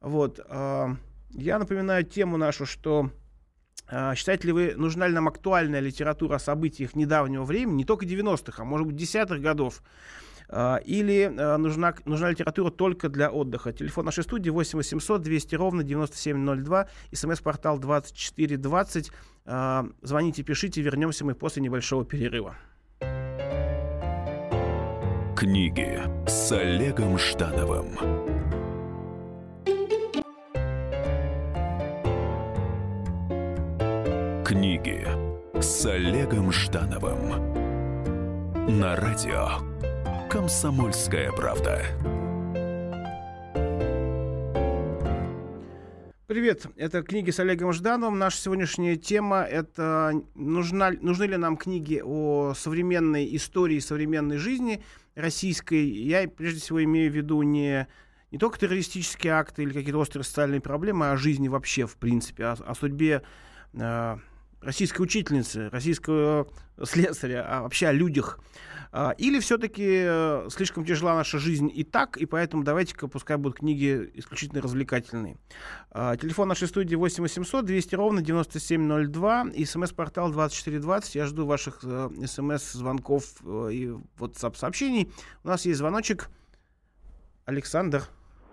Вот. 0.00 0.40
А, 0.48 0.96
я 1.30 1.60
напоминаю 1.60 2.04
тему 2.04 2.36
нашу, 2.36 2.66
что 2.66 3.12
а, 3.86 4.16
считаете 4.16 4.48
ли 4.48 4.52
вы, 4.52 4.74
нужна 4.74 5.06
ли 5.06 5.14
нам 5.14 5.28
актуальная 5.28 5.80
литература 5.80 6.34
о 6.36 6.40
событиях 6.40 6.96
недавнего 6.96 7.44
времени, 7.44 7.76
не 7.76 7.84
только 7.84 8.06
90-х, 8.06 8.60
а 8.60 8.64
может 8.64 8.88
быть 8.88 8.96
десятых 8.96 9.40
годов, 9.40 9.82
а, 9.84 9.86
или 10.84 11.32
а, 11.38 11.56
нужна, 11.58 11.94
нужна 12.04 12.30
литература 12.30 12.70
только 12.70 13.08
для 13.08 13.30
отдыха. 13.30 13.72
Телефон 13.72 14.06
нашей 14.06 14.24
студии 14.24 14.50
8 14.50 14.78
800 14.78 15.22
200 15.22 15.54
ровно 15.54 15.82
9702, 15.82 16.88
смс-портал 17.12 17.78
2420. 17.78 19.12
А, 19.46 19.86
звоните, 20.02 20.42
пишите, 20.42 20.82
вернемся 20.82 21.24
мы 21.24 21.34
после 21.34 21.62
небольшого 21.62 22.04
перерыва. 22.04 22.56
Книги 25.36 26.00
с 26.26 26.52
Олегом 26.52 27.18
Ждановым. 27.18 27.96
Книги 34.44 35.06
с 35.60 35.86
Олегом 35.86 36.52
Ждановым 36.52 37.50
на 38.80 38.96
радио 38.96 39.89
«Комсомольская 40.30 41.32
правда». 41.32 41.82
Привет, 46.28 46.66
это 46.76 47.02
книги 47.02 47.32
с 47.32 47.40
Олегом 47.40 47.72
Ждановым. 47.72 48.20
Наша 48.20 48.36
сегодняшняя 48.36 48.94
тема— 48.94 49.42
это 49.50 50.12
нужна, 50.36 50.92
нужны 51.00 51.24
ли 51.24 51.36
нам 51.36 51.56
книги 51.56 52.00
о 52.04 52.54
современной 52.54 53.34
истории, 53.34 53.80
современной 53.80 54.36
жизни 54.36 54.84
российской. 55.16 55.84
Я 55.84 56.28
прежде 56.28 56.60
всего 56.60 56.84
имею 56.84 57.10
в 57.10 57.16
виду 57.16 57.42
не, 57.42 57.88
не 58.30 58.38
только 58.38 58.60
террористические 58.60 59.32
акты 59.32 59.64
или 59.64 59.72
какие-то 59.72 59.98
острые 59.98 60.22
социальные 60.22 60.60
проблемы, 60.60 61.08
а 61.08 61.12
о 61.14 61.16
жизни 61.16 61.48
вообще, 61.48 61.88
в 61.88 61.96
принципе, 61.96 62.44
о, 62.44 62.52
о 62.52 62.76
судьбе 62.76 63.22
э, 63.72 64.16
российской 64.60 65.02
учительницы, 65.02 65.68
российского 65.70 66.46
слесаря, 66.82 67.44
а 67.48 67.62
вообще 67.62 67.88
о 67.88 67.92
людях. 67.92 68.38
А, 68.92 69.12
или 69.18 69.38
все-таки 69.38 70.02
э, 70.04 70.48
слишком 70.50 70.84
тяжела 70.84 71.14
наша 71.14 71.38
жизнь 71.38 71.70
и 71.72 71.84
так, 71.84 72.16
и 72.16 72.26
поэтому 72.26 72.64
давайте-ка, 72.64 73.06
пускай 73.06 73.36
будут 73.36 73.58
книги 73.58 74.10
исключительно 74.14 74.60
развлекательные. 74.60 75.36
А, 75.92 76.16
телефон 76.16 76.48
нашей 76.48 76.66
студии 76.66 76.96
8 76.96 77.22
800 77.22 77.64
200 77.64 77.94
ровно 77.94 78.20
9702, 78.20 79.46
смс-портал 79.64 80.32
2420. 80.32 81.14
Я 81.14 81.26
жду 81.26 81.46
ваших 81.46 81.80
э, 81.84 82.10
смс-звонков 82.26 83.24
э, 83.44 83.68
и 83.72 83.90
WhatsApp-сообщений. 84.18 85.12
У 85.44 85.48
нас 85.48 85.64
есть 85.66 85.78
звоночек. 85.78 86.28
Александр. 87.44 88.02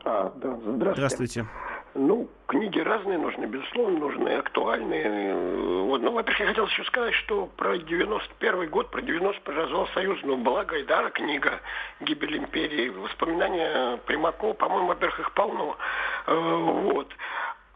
А, 0.06 0.30
да, 0.36 0.56
здравствуйте. 0.60 0.94
Здравствуйте. 0.94 1.48
Ну, 1.94 2.30
книги 2.48 2.80
разные 2.80 3.18
нужны, 3.18 3.46
безусловно, 3.46 4.00
нужны, 4.00 4.30
актуальные. 4.30 5.36
Вот. 5.84 6.02
Ну, 6.02 6.12
во-первых, 6.12 6.40
я 6.42 6.48
хотел 6.48 6.68
еще 6.68 6.84
сказать, 6.84 7.14
что 7.16 7.48
про 7.58 7.78
91 7.78 8.70
год, 8.70 8.92
про 8.92 9.02
90 9.02 9.52
развал 9.52 9.88
Союза, 9.94 10.22
ну, 10.24 10.38
была 10.38 10.64
Гайдара 10.66 11.10
книга 11.10 11.60
«Гибель 12.02 12.38
империи», 12.38 12.90
воспоминания 12.90 13.98
Примакова, 14.06 14.54
по-моему, 14.54 14.88
во-первых, 14.88 15.20
их 15.20 15.32
полно. 15.34 15.78
Э, 16.28 16.36
вот. 16.36 17.08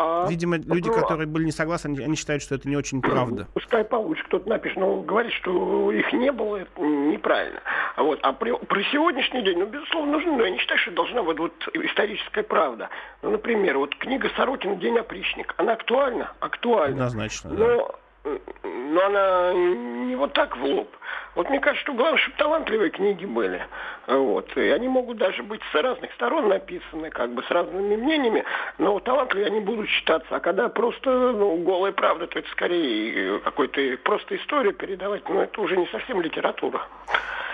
А 0.01 0.27
Видимо, 0.27 0.57
люди, 0.57 0.89
которые 0.89 1.27
были 1.27 1.45
не 1.45 1.51
согласны, 1.51 1.89
они, 1.89 1.99
они 1.99 2.15
считают, 2.15 2.41
что 2.41 2.55
это 2.55 2.67
не 2.67 2.75
очень 2.75 3.01
правда. 3.01 3.47
Пускай 3.53 3.83
получше 3.83 4.23
кто-то 4.25 4.49
напишет, 4.49 4.77
но 4.77 5.01
говорит, 5.01 5.33
что 5.33 5.91
их 5.91 6.11
не 6.13 6.31
было, 6.31 6.57
это 6.57 6.81
неправильно. 6.81 7.59
А 7.95 8.03
вот, 8.03 8.19
а 8.23 8.33
при, 8.33 8.51
при 8.65 8.83
сегодняшний 8.91 9.43
день, 9.43 9.59
ну, 9.59 9.65
безусловно, 9.67 10.13
нужно, 10.13 10.37
но 10.37 10.45
я 10.45 10.51
не 10.51 10.57
считаю, 10.57 10.79
что 10.79 10.91
должна 10.91 11.23
быть 11.23 11.37
вот 11.37 11.53
историческая 11.73 12.43
правда. 12.43 12.89
Ну, 13.21 13.31
например, 13.31 13.77
вот 13.77 13.95
книга 13.95 14.29
Сорокина 14.35 14.75
«День 14.75 14.97
опричник», 14.97 15.53
она 15.57 15.73
актуальна? 15.73 16.31
Актуальна. 16.39 16.95
Однозначно, 16.95 17.51
но, 17.51 17.57
да 17.57 17.95
но 18.23 19.05
она 19.05 19.53
не 19.53 20.15
вот 20.15 20.33
так 20.33 20.55
в 20.57 20.63
лоб. 20.63 20.89
Вот 21.35 21.49
мне 21.49 21.59
кажется, 21.59 21.83
что 21.83 21.93
главное, 21.93 22.17
чтобы 22.17 22.37
талантливые 22.37 22.89
книги 22.89 23.25
были. 23.25 23.61
Вот. 24.07 24.55
И 24.57 24.69
они 24.69 24.87
могут 24.87 25.17
даже 25.17 25.43
быть 25.43 25.61
с 25.71 25.75
разных 25.75 26.11
сторон 26.13 26.49
написаны, 26.49 27.09
как 27.09 27.33
бы 27.33 27.43
с 27.43 27.49
разными 27.49 27.95
мнениями, 27.95 28.43
но 28.77 28.99
талантливые 28.99 29.47
они 29.47 29.61
будут 29.61 29.87
считаться. 29.87 30.35
А 30.35 30.39
когда 30.39 30.67
просто 30.67 31.09
ну, 31.09 31.57
голая 31.63 31.93
правда, 31.93 32.27
то 32.27 32.39
это 32.39 32.49
скорее 32.49 33.39
какой-то 33.39 33.81
просто 34.03 34.35
историю 34.35 34.73
передавать, 34.73 35.27
но 35.29 35.43
это 35.43 35.61
уже 35.61 35.77
не 35.77 35.87
совсем 35.87 36.21
литература. 36.21 36.81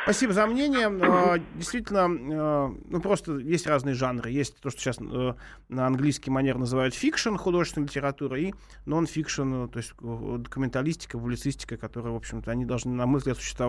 Спасибо 0.07 0.32
за 0.32 0.47
мнение. 0.47 0.88
А, 0.88 1.38
действительно, 1.55 2.05
а, 2.05 2.73
ну 2.89 3.01
просто 3.01 3.39
есть 3.39 3.67
разные 3.67 3.93
жанры. 3.93 4.30
Есть 4.30 4.57
то, 4.61 4.69
что 4.69 4.80
сейчас 4.80 4.99
э, 5.01 5.34
на 5.67 5.86
английский 5.86 6.32
манер 6.32 6.57
называют 6.57 6.95
fiction, 6.95 7.36
художественная 7.36 7.89
литература, 7.89 8.39
и 8.39 8.53
нон-фикшн, 8.86 9.67
то 9.67 9.78
есть 9.78 9.91
э, 10.01 10.36
документалистика, 10.38 11.17
публицистика, 11.17 11.75
которые, 11.75 12.13
в 12.13 12.15
общем-то, 12.15 12.49
они 12.49 12.63
должны, 12.63 12.93
на 12.93 13.05
мой 13.05 13.17
взгляд, 13.17 13.36
существовать 13.36 13.66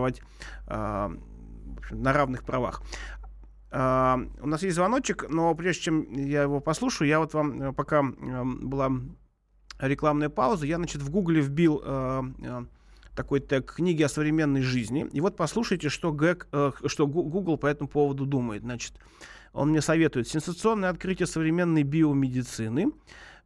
а, 0.67 1.11
на 1.91 2.13
равных 2.13 2.43
правах. 2.43 2.81
Uh, 3.71 4.27
у 4.41 4.47
нас 4.47 4.63
есть 4.63 4.75
звоночек, 4.75 5.29
но 5.29 5.53
прежде 5.53 5.83
чем 5.83 6.11
я 6.11 6.41
его 6.41 6.59
послушаю, 6.59 7.07
я 7.07 7.19
вот 7.19 7.35
вам, 7.35 7.61
э, 7.61 7.71
пока 7.71 7.99
uh, 7.99 8.43
была 8.63 8.89
рекламная 9.77 10.29
пауза, 10.29 10.65
я, 10.65 10.77
значит, 10.77 11.03
в 11.03 11.11
Гугле 11.11 11.39
вбил 11.39 11.79
uh, 11.85 12.67
такой 13.19 13.41
тег 13.41 13.73
«Книги 13.75 14.01
о 14.01 14.07
современной 14.07 14.61
жизни». 14.61 15.05
И 15.11 15.19
вот 15.19 15.35
послушайте, 15.35 15.89
что, 15.89 16.13
Гэг, 16.13 16.47
э, 16.53 16.71
что 16.85 17.05
Google 17.05 17.57
по 17.57 17.67
этому 17.67 17.89
поводу 17.89 18.25
думает. 18.25 18.61
Значит, 18.61 18.93
он 19.51 19.71
мне 19.71 19.81
советует 19.81 20.29
«Сенсационное 20.29 20.89
открытие 20.89 21.27
современной 21.27 21.83
биомедицины», 21.83 22.93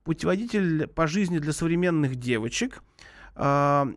«Путеводитель 0.04 0.86
по 0.86 1.08
жизни 1.08 1.40
для 1.40 1.54
современных 1.54 2.18
девочек», 2.18 2.84
э, 3.36 3.42
э, 3.42 3.94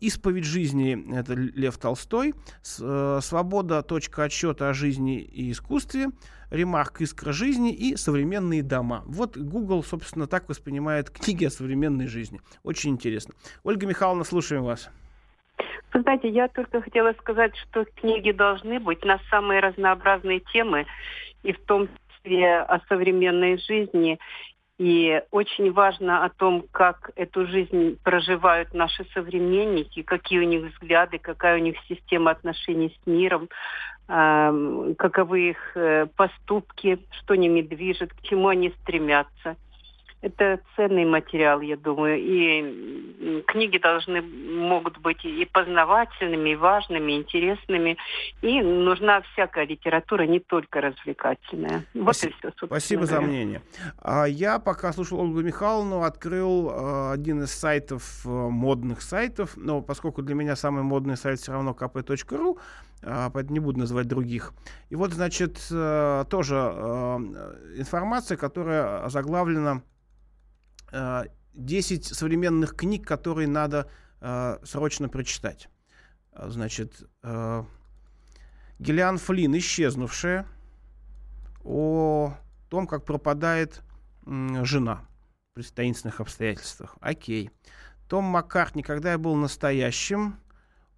«Исповедь 0.00 0.44
жизни»— 0.44 0.98
это 1.18 1.34
Лев 1.34 1.78
Толстой, 1.78 2.34
э, 2.80 3.18
«Свобода. 3.20 3.82
Точка 3.82 4.24
отсчета 4.24 4.68
о 4.68 4.74
жизни 4.74 5.20
и 5.20 5.50
искусстве», 5.50 6.08
«Ремарк. 6.50 7.00
Искра 7.00 7.32
жизни» 7.32 7.72
и 7.74 7.96
«Современные 7.96 8.62
дома». 8.62 9.02
Вот 9.06 9.36
Google, 9.36 9.82
собственно, 9.82 10.26
так 10.26 10.48
воспринимает 10.48 11.10
книги 11.10 11.44
о 11.44 11.50
современной 11.50 12.06
жизни. 12.06 12.40
Очень 12.62 12.90
интересно. 12.90 13.34
Ольга 13.64 13.86
Михайловна, 13.86 14.24
слушаем 14.24 14.62
вас. 14.62 14.90
Вы 15.92 16.02
знаете, 16.02 16.28
я 16.28 16.48
только 16.48 16.82
хотела 16.82 17.12
сказать, 17.20 17.56
что 17.56 17.84
книги 17.84 18.32
должны 18.32 18.80
быть 18.80 19.04
на 19.04 19.20
самые 19.30 19.60
разнообразные 19.60 20.40
темы, 20.52 20.86
и 21.42 21.52
в 21.52 21.60
том 21.66 21.88
числе 22.24 22.58
о 22.58 22.80
современной 22.88 23.58
жизни. 23.58 24.18
И 24.78 25.22
очень 25.30 25.72
важно 25.72 26.24
о 26.24 26.30
том, 26.30 26.64
как 26.72 27.12
эту 27.14 27.46
жизнь 27.46 27.96
проживают 28.02 28.74
наши 28.74 29.04
современники, 29.14 30.02
какие 30.02 30.40
у 30.40 30.44
них 30.44 30.72
взгляды, 30.72 31.18
какая 31.18 31.58
у 31.58 31.62
них 31.62 31.76
система 31.88 32.32
отношений 32.32 32.96
с 33.02 33.06
миром, 33.06 33.48
э, 34.08 34.94
каковы 34.98 35.50
их 35.50 35.76
э, 35.76 36.06
поступки, 36.16 36.98
что 37.20 37.36
ними 37.36 37.62
движет, 37.62 38.12
к 38.12 38.22
чему 38.22 38.48
они 38.48 38.74
стремятся 38.82 39.56
это 40.24 40.60
ценный 40.74 41.04
материал, 41.04 41.60
я 41.60 41.76
думаю. 41.76 42.18
И 42.18 43.42
книги 43.46 43.76
должны 43.76 44.22
могут 44.22 44.96
быть 44.98 45.22
и 45.22 45.44
познавательными, 45.44 46.50
и 46.50 46.56
важными, 46.56 47.12
и 47.12 47.16
интересными. 47.16 47.98
И 48.40 48.62
нужна 48.62 49.20
всякая 49.32 49.66
литература, 49.66 50.22
не 50.22 50.40
только 50.40 50.80
развлекательная. 50.80 51.84
Вот 51.92 52.16
Спасибо. 52.16 52.32
и 52.32 52.36
все. 52.38 52.66
Спасибо 52.66 53.06
говоря. 53.06 53.20
за 53.20 53.26
мнение. 53.26 53.62
А 53.98 54.24
я 54.24 54.58
пока 54.58 54.94
слушал 54.94 55.20
Ольгу 55.20 55.42
Михайловну, 55.42 56.02
открыл 56.02 56.70
э, 56.70 57.12
один 57.12 57.42
из 57.42 57.52
сайтов, 57.52 58.22
э, 58.24 58.28
модных 58.28 59.02
сайтов. 59.02 59.56
Но 59.56 59.82
поскольку 59.82 60.22
для 60.22 60.34
меня 60.34 60.56
самый 60.56 60.82
модный 60.84 61.18
сайт 61.18 61.38
все 61.38 61.52
равно 61.52 61.76
kp.ru, 61.78 62.58
а, 63.02 63.28
поэтому 63.28 63.52
не 63.52 63.60
буду 63.60 63.80
называть 63.80 64.06
других. 64.08 64.54
И 64.88 64.96
вот, 64.96 65.12
значит, 65.12 65.58
э, 65.70 66.24
тоже 66.30 66.56
информация, 67.76 68.38
которая 68.38 69.06
заглавлена 69.10 69.82
10 71.54 72.10
э, 72.10 72.14
современных 72.14 72.76
книг, 72.76 73.06
которые 73.06 73.48
надо 73.48 73.88
э, 74.20 74.58
срочно 74.62 75.08
прочитать. 75.08 75.68
Э, 76.32 76.48
значит, 76.48 77.02
э, 77.22 77.64
Флин 78.78 79.56
«Исчезнувшая», 79.56 80.46
о 81.64 82.34
том, 82.68 82.86
как 82.86 83.04
пропадает 83.04 83.82
жена 84.26 85.06
при 85.54 85.62
таинственных 85.62 86.20
обстоятельствах. 86.20 86.96
Окей. 87.00 87.50
Том 88.08 88.24
Маккартни 88.24 88.82
«Когда 88.82 89.12
я 89.12 89.18
был 89.18 89.34
настоящим», 89.34 90.38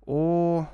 о 0.06 0.68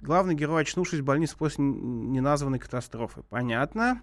главный 0.00 0.34
герой, 0.34 0.62
очнувшись 0.62 1.00
в 1.00 1.04
больнице 1.04 1.36
после 1.36 1.64
неназванной 1.64 2.58
катастрофы. 2.58 3.22
Понятно. 3.28 4.02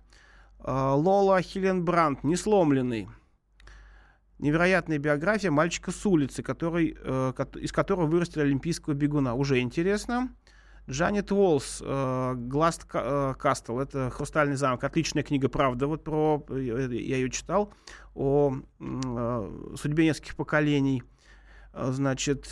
Э, 0.59 0.91
Лола 0.93 1.41
Хиленбранд 1.41 2.23
«Несломленный», 2.23 3.09
невероятная 4.39 4.97
биография 4.97 5.51
мальчика 5.51 5.91
с 5.91 6.05
улицы, 6.05 6.43
который, 6.43 6.97
э, 6.99 7.33
из 7.55 7.71
которого 7.71 8.05
вырастили 8.05 8.41
олимпийского 8.43 8.93
бегуна. 8.93 9.33
Уже 9.35 9.59
интересно. 9.59 10.29
Джанет 10.89 11.31
Уолс, 11.31 11.83
э, 11.85 12.33
Гласт 12.37 12.85
э, 12.93 13.33
Кастл, 13.37 13.79
это 13.79 14.09
«Хрустальный 14.09 14.55
замок», 14.55 14.83
отличная 14.85 15.23
книга, 15.23 15.49
правда, 15.49 15.85
вот 15.85 16.03
про, 16.03 16.45
э, 16.49 16.87
я 16.91 17.17
ее 17.17 17.29
читал, 17.29 17.73
о 18.15 18.53
э, 18.79 19.73
судьбе 19.75 20.05
нескольких 20.05 20.35
поколений. 20.35 21.03
Значит, 21.73 22.47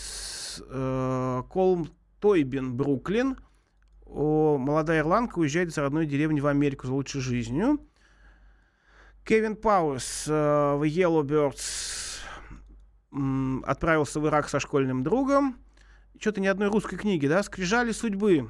э, 0.69 1.43
Колм 1.49 1.87
Тойбин, 2.19 2.75
Бруклин, 2.75 3.37
о, 4.05 4.57
молодая 4.57 4.99
ирландка 4.99 5.39
уезжает 5.39 5.69
из 5.69 5.77
родной 5.77 6.05
деревни 6.05 6.39
в 6.39 6.47
Америку 6.47 6.87
за 6.87 6.93
лучшей 6.93 7.21
жизнью. 7.21 7.79
Кевин 9.25 9.55
Пауэрс 9.55 10.27
э, 10.27 10.75
в 10.75 10.83
Yellowbirds 10.83 12.21
отправился 13.63 14.19
в 14.19 14.27
Ирак 14.27 14.49
со 14.49 14.59
школьным 14.59 15.03
другом. 15.03 15.57
Что-то 16.19 16.41
ни 16.41 16.47
одной 16.47 16.67
русской 16.67 16.97
книги, 16.97 17.27
да? 17.27 17.41
«Скрижали 17.41 17.91
судьбы». 17.91 18.49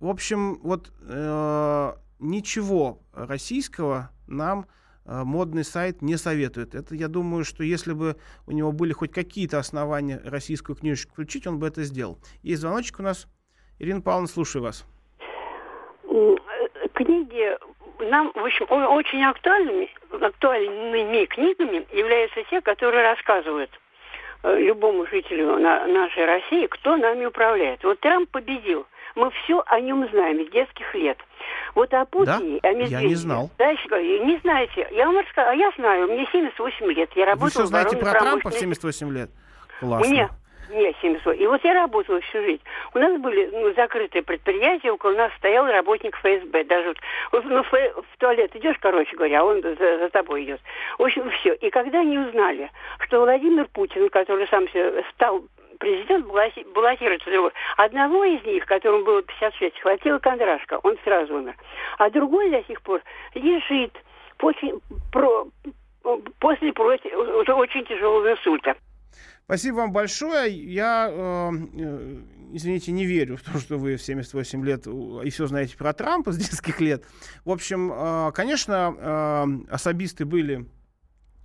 В 0.00 0.08
общем, 0.08 0.58
вот 0.62 0.92
э, 1.00 1.92
ничего 2.18 2.98
российского 3.12 4.10
нам 4.26 4.66
э, 5.06 5.22
модный 5.22 5.64
сайт 5.64 6.02
не 6.02 6.16
советует. 6.16 6.74
Это, 6.74 6.96
я 6.96 7.06
думаю, 7.06 7.44
что 7.44 7.62
если 7.62 7.92
бы 7.92 8.16
у 8.46 8.50
него 8.52 8.72
были 8.72 8.92
хоть 8.92 9.12
какие-то 9.12 9.58
основания 9.58 10.20
российскую 10.24 10.74
книжечку 10.74 11.12
включить, 11.12 11.46
он 11.46 11.60
бы 11.60 11.68
это 11.68 11.84
сделал. 11.84 12.18
Есть 12.42 12.62
звоночек 12.62 12.98
у 12.98 13.02
нас. 13.02 13.28
Ирина 13.78 14.00
Павловна, 14.00 14.26
слушаю 14.26 14.62
вас. 14.62 14.84
Э, 16.02 16.34
книги 16.94 17.56
нам, 17.98 18.32
в 18.34 18.44
общем, 18.44 18.66
очень 18.70 19.22
актуальными, 19.24 19.90
актуальными 20.20 21.24
книгами 21.26 21.86
являются 21.92 22.42
те, 22.50 22.60
которые 22.60 23.02
рассказывают 23.02 23.70
э, 24.42 24.58
любому 24.60 25.06
жителю 25.06 25.58
на, 25.58 25.86
нашей 25.86 26.24
России, 26.24 26.66
кто 26.66 26.96
нами 26.96 27.24
управляет. 27.26 27.82
Вот 27.84 28.00
Трамп 28.00 28.30
победил. 28.30 28.86
Мы 29.14 29.30
все 29.30 29.62
о 29.66 29.80
нем 29.80 30.08
знаем 30.10 30.44
с 30.44 30.50
детских 30.50 30.92
лет. 30.94 31.18
Вот 31.74 31.92
о 31.94 32.04
Путине, 32.04 32.58
да? 32.62 32.68
о 32.68 32.72
Медведеве. 32.72 33.02
Я 33.02 33.08
не 33.08 33.14
знал. 33.14 33.50
Дальше 33.58 33.88
не 33.88 34.38
знаете. 34.38 34.88
Я 34.90 35.06
вам 35.06 35.18
расскажу, 35.18 35.50
а 35.50 35.54
я 35.54 35.70
знаю, 35.76 36.08
мне 36.08 36.26
78 36.32 36.86
лет. 36.92 37.10
Я 37.14 37.26
работаю 37.26 37.44
Вы 37.44 37.50
все 37.50 37.64
знаете 37.66 37.96
про 37.96 38.12
Трампа 38.12 38.50
в 38.50 38.54
78 38.54 39.12
лет? 39.12 39.30
Классно. 39.80 40.08
Мне 40.08 40.28
мне 40.74 40.94
70 41.00 41.40
И 41.40 41.46
вот 41.46 41.64
я 41.64 41.74
работала 41.74 42.20
всю 42.20 42.42
жизнь. 42.42 42.62
У 42.94 42.98
нас 42.98 43.18
были 43.20 43.48
ну, 43.52 43.72
закрытые 43.74 44.22
предприятия, 44.22 44.92
около 44.92 45.12
нас 45.12 45.32
стоял 45.38 45.66
работник 45.66 46.16
ФСБ. 46.16 46.64
Даже 46.64 46.94
вот, 47.32 47.44
ну, 47.44 47.62
в, 47.62 48.18
туалет 48.18 48.54
идешь, 48.56 48.76
короче 48.80 49.16
говоря, 49.16 49.44
он 49.44 49.62
за, 49.62 49.74
за 49.74 50.08
тобой 50.10 50.44
идет. 50.44 50.60
В 50.98 51.02
общем, 51.02 51.30
все. 51.30 51.54
И 51.54 51.70
когда 51.70 52.00
они 52.00 52.18
узнали, 52.18 52.70
что 53.00 53.20
Владимир 53.20 53.66
Путин, 53.68 54.08
который 54.08 54.46
сам 54.48 54.66
стал 55.14 55.44
президент 55.78 56.26
баллотируется 56.26 57.30
другой. 57.30 57.52
Одного 57.76 58.24
из 58.24 58.42
них, 58.44 58.64
которому 58.66 59.04
было 59.04 59.22
56, 59.22 59.80
хватило 59.80 60.18
кондрашка, 60.18 60.78
он 60.82 60.96
сразу 61.04 61.36
умер. 61.36 61.54
А 61.98 62.10
другой 62.10 62.50
до 62.50 62.62
сих 62.64 62.80
пор 62.82 63.02
лежит 63.34 63.92
после, 64.38 64.74
про, 65.12 65.46
после 66.38 66.72
уже 66.72 67.54
очень 67.54 67.84
тяжелого 67.84 68.32
инсульта. 68.32 68.76
Спасибо 69.44 69.76
вам 69.76 69.92
большое. 69.92 70.54
Я, 70.72 71.08
э, 71.10 71.50
э, 71.74 72.22
извините, 72.52 72.92
не 72.92 73.04
верю 73.04 73.36
в 73.36 73.42
то, 73.42 73.58
что 73.58 73.76
вы 73.76 73.96
в 73.96 74.02
78 74.02 74.64
лет 74.64 74.86
и 74.86 75.30
все 75.30 75.46
знаете 75.46 75.76
про 75.76 75.92
Трампа 75.92 76.32
с 76.32 76.38
детских 76.38 76.80
лет. 76.80 77.04
В 77.44 77.50
общем, 77.50 77.92
э, 77.92 78.32
конечно, 78.32 78.94
э, 78.96 79.70
особисты 79.70 80.24
были 80.24 80.66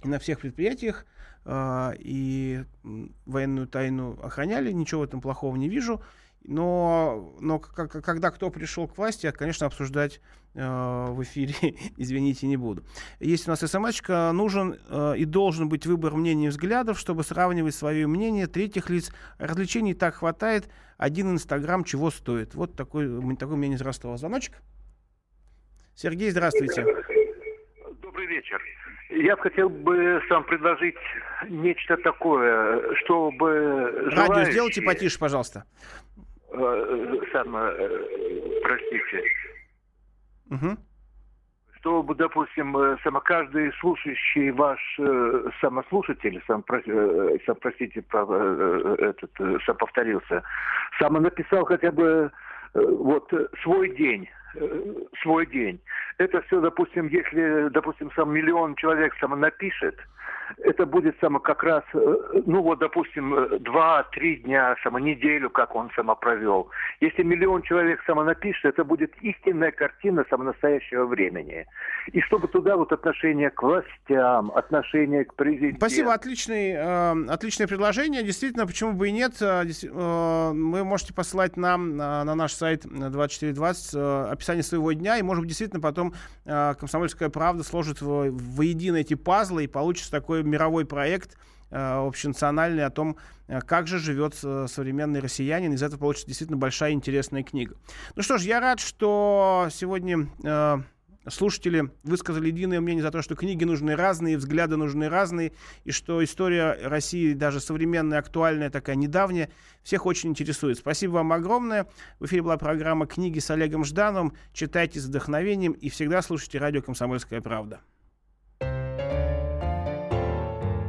на 0.03 0.17
всех 0.17 0.39
предприятиях 0.39 1.05
э, 1.43 1.91
и 1.99 2.63
военную 3.25 3.67
тайну 3.67 4.17
охраняли, 4.23 4.71
ничего 4.71 5.01
в 5.01 5.03
этом 5.03 5.19
плохого 5.19 5.57
не 5.57 5.67
вижу. 5.67 6.01
Но, 6.43 7.35
но 7.39 7.59
когда 7.59 8.31
кто 8.31 8.49
пришел 8.49 8.87
к 8.87 8.97
власти, 8.97 9.25
я, 9.25 9.31
конечно, 9.31 9.67
обсуждать 9.67 10.21
э, 10.55 10.61
в 10.61 11.21
эфире, 11.23 11.53
извините, 11.97 12.47
не 12.47 12.57
буду. 12.57 12.83
Есть 13.19 13.47
у 13.47 13.51
нас 13.51 13.59
смс 13.59 14.01
нужен 14.33 14.79
э, 14.89 15.17
и 15.17 15.25
должен 15.25 15.69
быть 15.69 15.85
выбор 15.85 16.15
мнений 16.15 16.47
и 16.47 16.49
взглядов, 16.49 16.97
чтобы 16.97 17.23
сравнивать 17.23 17.75
свое 17.75 18.07
мнение 18.07 18.47
третьих 18.47 18.89
лиц. 18.89 19.11
Развлечений 19.37 19.93
так 19.93 20.15
хватает, 20.15 20.69
один 20.97 21.31
Инстаграм 21.31 21.83
чего 21.83 22.09
стоит. 22.09 22.55
Вот 22.55 22.75
такой, 22.75 23.07
такой 23.35 23.57
мнение 23.57 23.77
из 23.77 23.81
Ростова. 23.81 24.17
Звоночек? 24.17 24.55
Сергей, 25.95 26.31
здравствуйте. 26.31 26.85
Добрый 28.01 28.25
вечер. 28.27 28.61
Я 29.09 29.35
хотел 29.35 29.69
бы 29.69 30.21
сам 30.29 30.43
предложить 30.45 30.95
нечто 31.49 31.97
такое, 31.97 32.95
чтобы... 33.03 33.91
Радио 34.05 34.25
желающие... 34.25 34.51
сделайте 34.51 34.81
потише, 34.81 35.19
пожалуйста. 35.19 35.65
Э, 36.51 37.21
сам, 37.31 37.55
э, 37.55 38.59
простите. 38.63 39.23
Угу. 40.49 40.77
Чтобы, 41.79 42.15
допустим, 42.15 42.75
э, 42.75 42.97
само 43.03 43.21
каждый 43.21 43.71
слушающий 43.73 44.51
ваш 44.51 44.79
самослушатель, 45.61 46.41
сам, 46.47 46.63
сам 47.45 47.55
простите, 47.61 47.99
этот, 47.99 49.31
сам 49.65 49.77
повторился, 49.77 50.43
сам 50.99 51.13
написал 51.13 51.65
хотя 51.65 51.91
бы 51.91 52.31
вот 52.73 53.31
свой 53.63 53.95
день 53.95 54.27
свой 55.21 55.45
день. 55.47 55.79
Это 56.17 56.41
все, 56.43 56.59
допустим, 56.59 57.07
если, 57.07 57.69
допустим, 57.69 58.11
сам 58.15 58.31
миллион 58.33 58.75
человек 58.75 59.13
сам 59.19 59.39
напишет, 59.39 59.95
это 60.57 60.85
будет 60.85 61.15
само 61.19 61.39
как 61.39 61.63
раз, 61.63 61.83
э, 61.93 62.15
ну 62.45 62.61
вот, 62.61 62.79
допустим, 62.79 63.33
э, 63.33 63.59
два-три 63.59 64.37
дня, 64.37 64.75
само 64.83 64.99
неделю, 64.99 65.49
как 65.49 65.75
он 65.75 65.89
само 65.95 66.15
провел. 66.15 66.69
Если 66.99 67.23
миллион 67.23 67.61
человек 67.61 68.01
само 68.05 68.23
напишет, 68.23 68.65
это 68.65 68.83
будет 68.83 69.13
истинная 69.21 69.71
картина 69.71 70.25
само 70.29 70.45
настоящего 70.45 71.05
времени. 71.05 71.65
И 72.11 72.21
чтобы 72.21 72.47
туда 72.47 72.75
вот 72.77 72.91
отношение 72.91 73.49
к 73.49 73.61
властям, 73.61 74.51
отношение 74.51 75.25
к 75.25 75.35
президенту. 75.35 75.77
Спасибо, 75.77 76.13
отличный, 76.13 76.71
э, 76.71 77.31
отличное 77.31 77.67
предложение. 77.67 78.23
Действительно, 78.23 78.65
почему 78.65 78.93
бы 78.93 79.09
и 79.09 79.11
нет. 79.11 79.41
Э, 79.41 79.63
э, 79.65 80.51
вы 80.51 80.83
можете 80.83 81.13
посылать 81.13 81.57
нам 81.57 81.95
на, 81.95 82.23
на 82.23 82.35
наш 82.35 82.53
сайт 82.53 82.81
2420 82.85 83.93
э, 83.95 84.31
описание 84.39 84.63
своего 84.63 84.91
дня, 84.93 85.17
и, 85.17 85.21
может 85.21 85.41
быть, 85.41 85.49
действительно 85.49 85.81
потом 85.81 86.13
э, 86.45 86.75
«Комсомольская 86.79 87.29
правда» 87.29 87.63
сложит 87.63 88.01
в, 88.01 88.31
воедино 88.31 88.97
эти 88.97 89.13
пазлы, 89.13 89.65
и 89.65 89.67
получится 89.67 90.09
такой 90.09 90.43
мировой 90.43 90.85
проект 90.85 91.37
э, 91.69 91.77
общенациональный 91.77 92.85
о 92.85 92.89
том, 92.89 93.17
э, 93.47 93.59
как 93.61 93.87
же 93.87 93.99
живет 93.99 94.35
э, 94.43 94.67
современный 94.69 95.19
россиянин. 95.19 95.73
Из 95.73 95.83
этого 95.83 95.99
получится 95.99 96.27
действительно 96.27 96.57
большая 96.57 96.93
интересная 96.93 97.43
книга. 97.43 97.75
Ну 98.15 98.23
что 98.23 98.37
ж, 98.37 98.43
я 98.43 98.59
рад, 98.59 98.79
что 98.79 99.67
сегодня 99.71 100.29
слушатели 101.29 101.91
высказали 102.03 102.47
единое 102.47 102.79
мнение 102.81 103.03
за 103.03 103.11
то, 103.11 103.21
что 103.21 103.35
книги 103.35 103.63
нужны 103.63 103.95
разные, 103.95 104.37
взгляды 104.37 104.77
нужны 104.77 105.09
разные, 105.09 105.53
и 105.83 105.91
что 105.91 106.23
история 106.23 106.77
России, 106.83 107.33
даже 107.33 107.59
современная, 107.59 108.19
актуальная, 108.19 108.69
такая 108.69 108.95
недавняя, 108.95 109.49
всех 109.83 110.05
очень 110.05 110.29
интересует. 110.29 110.77
Спасибо 110.77 111.13
вам 111.13 111.33
огромное. 111.33 111.87
В 112.19 112.25
эфире 112.25 112.43
была 112.43 112.57
программа 112.57 113.05
«Книги 113.07 113.39
с 113.39 113.49
Олегом 113.49 113.83
Ждановым». 113.85 114.33
Читайте 114.53 114.99
с 114.99 115.05
вдохновением 115.05 115.73
и 115.73 115.89
всегда 115.89 116.21
слушайте 116.21 116.59
радио 116.59 116.81
«Комсомольская 116.81 117.41
правда». 117.41 117.81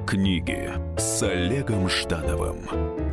Книги 0.06 0.72
с 0.98 1.22
Олегом 1.22 1.88
Ждановым 1.88 3.09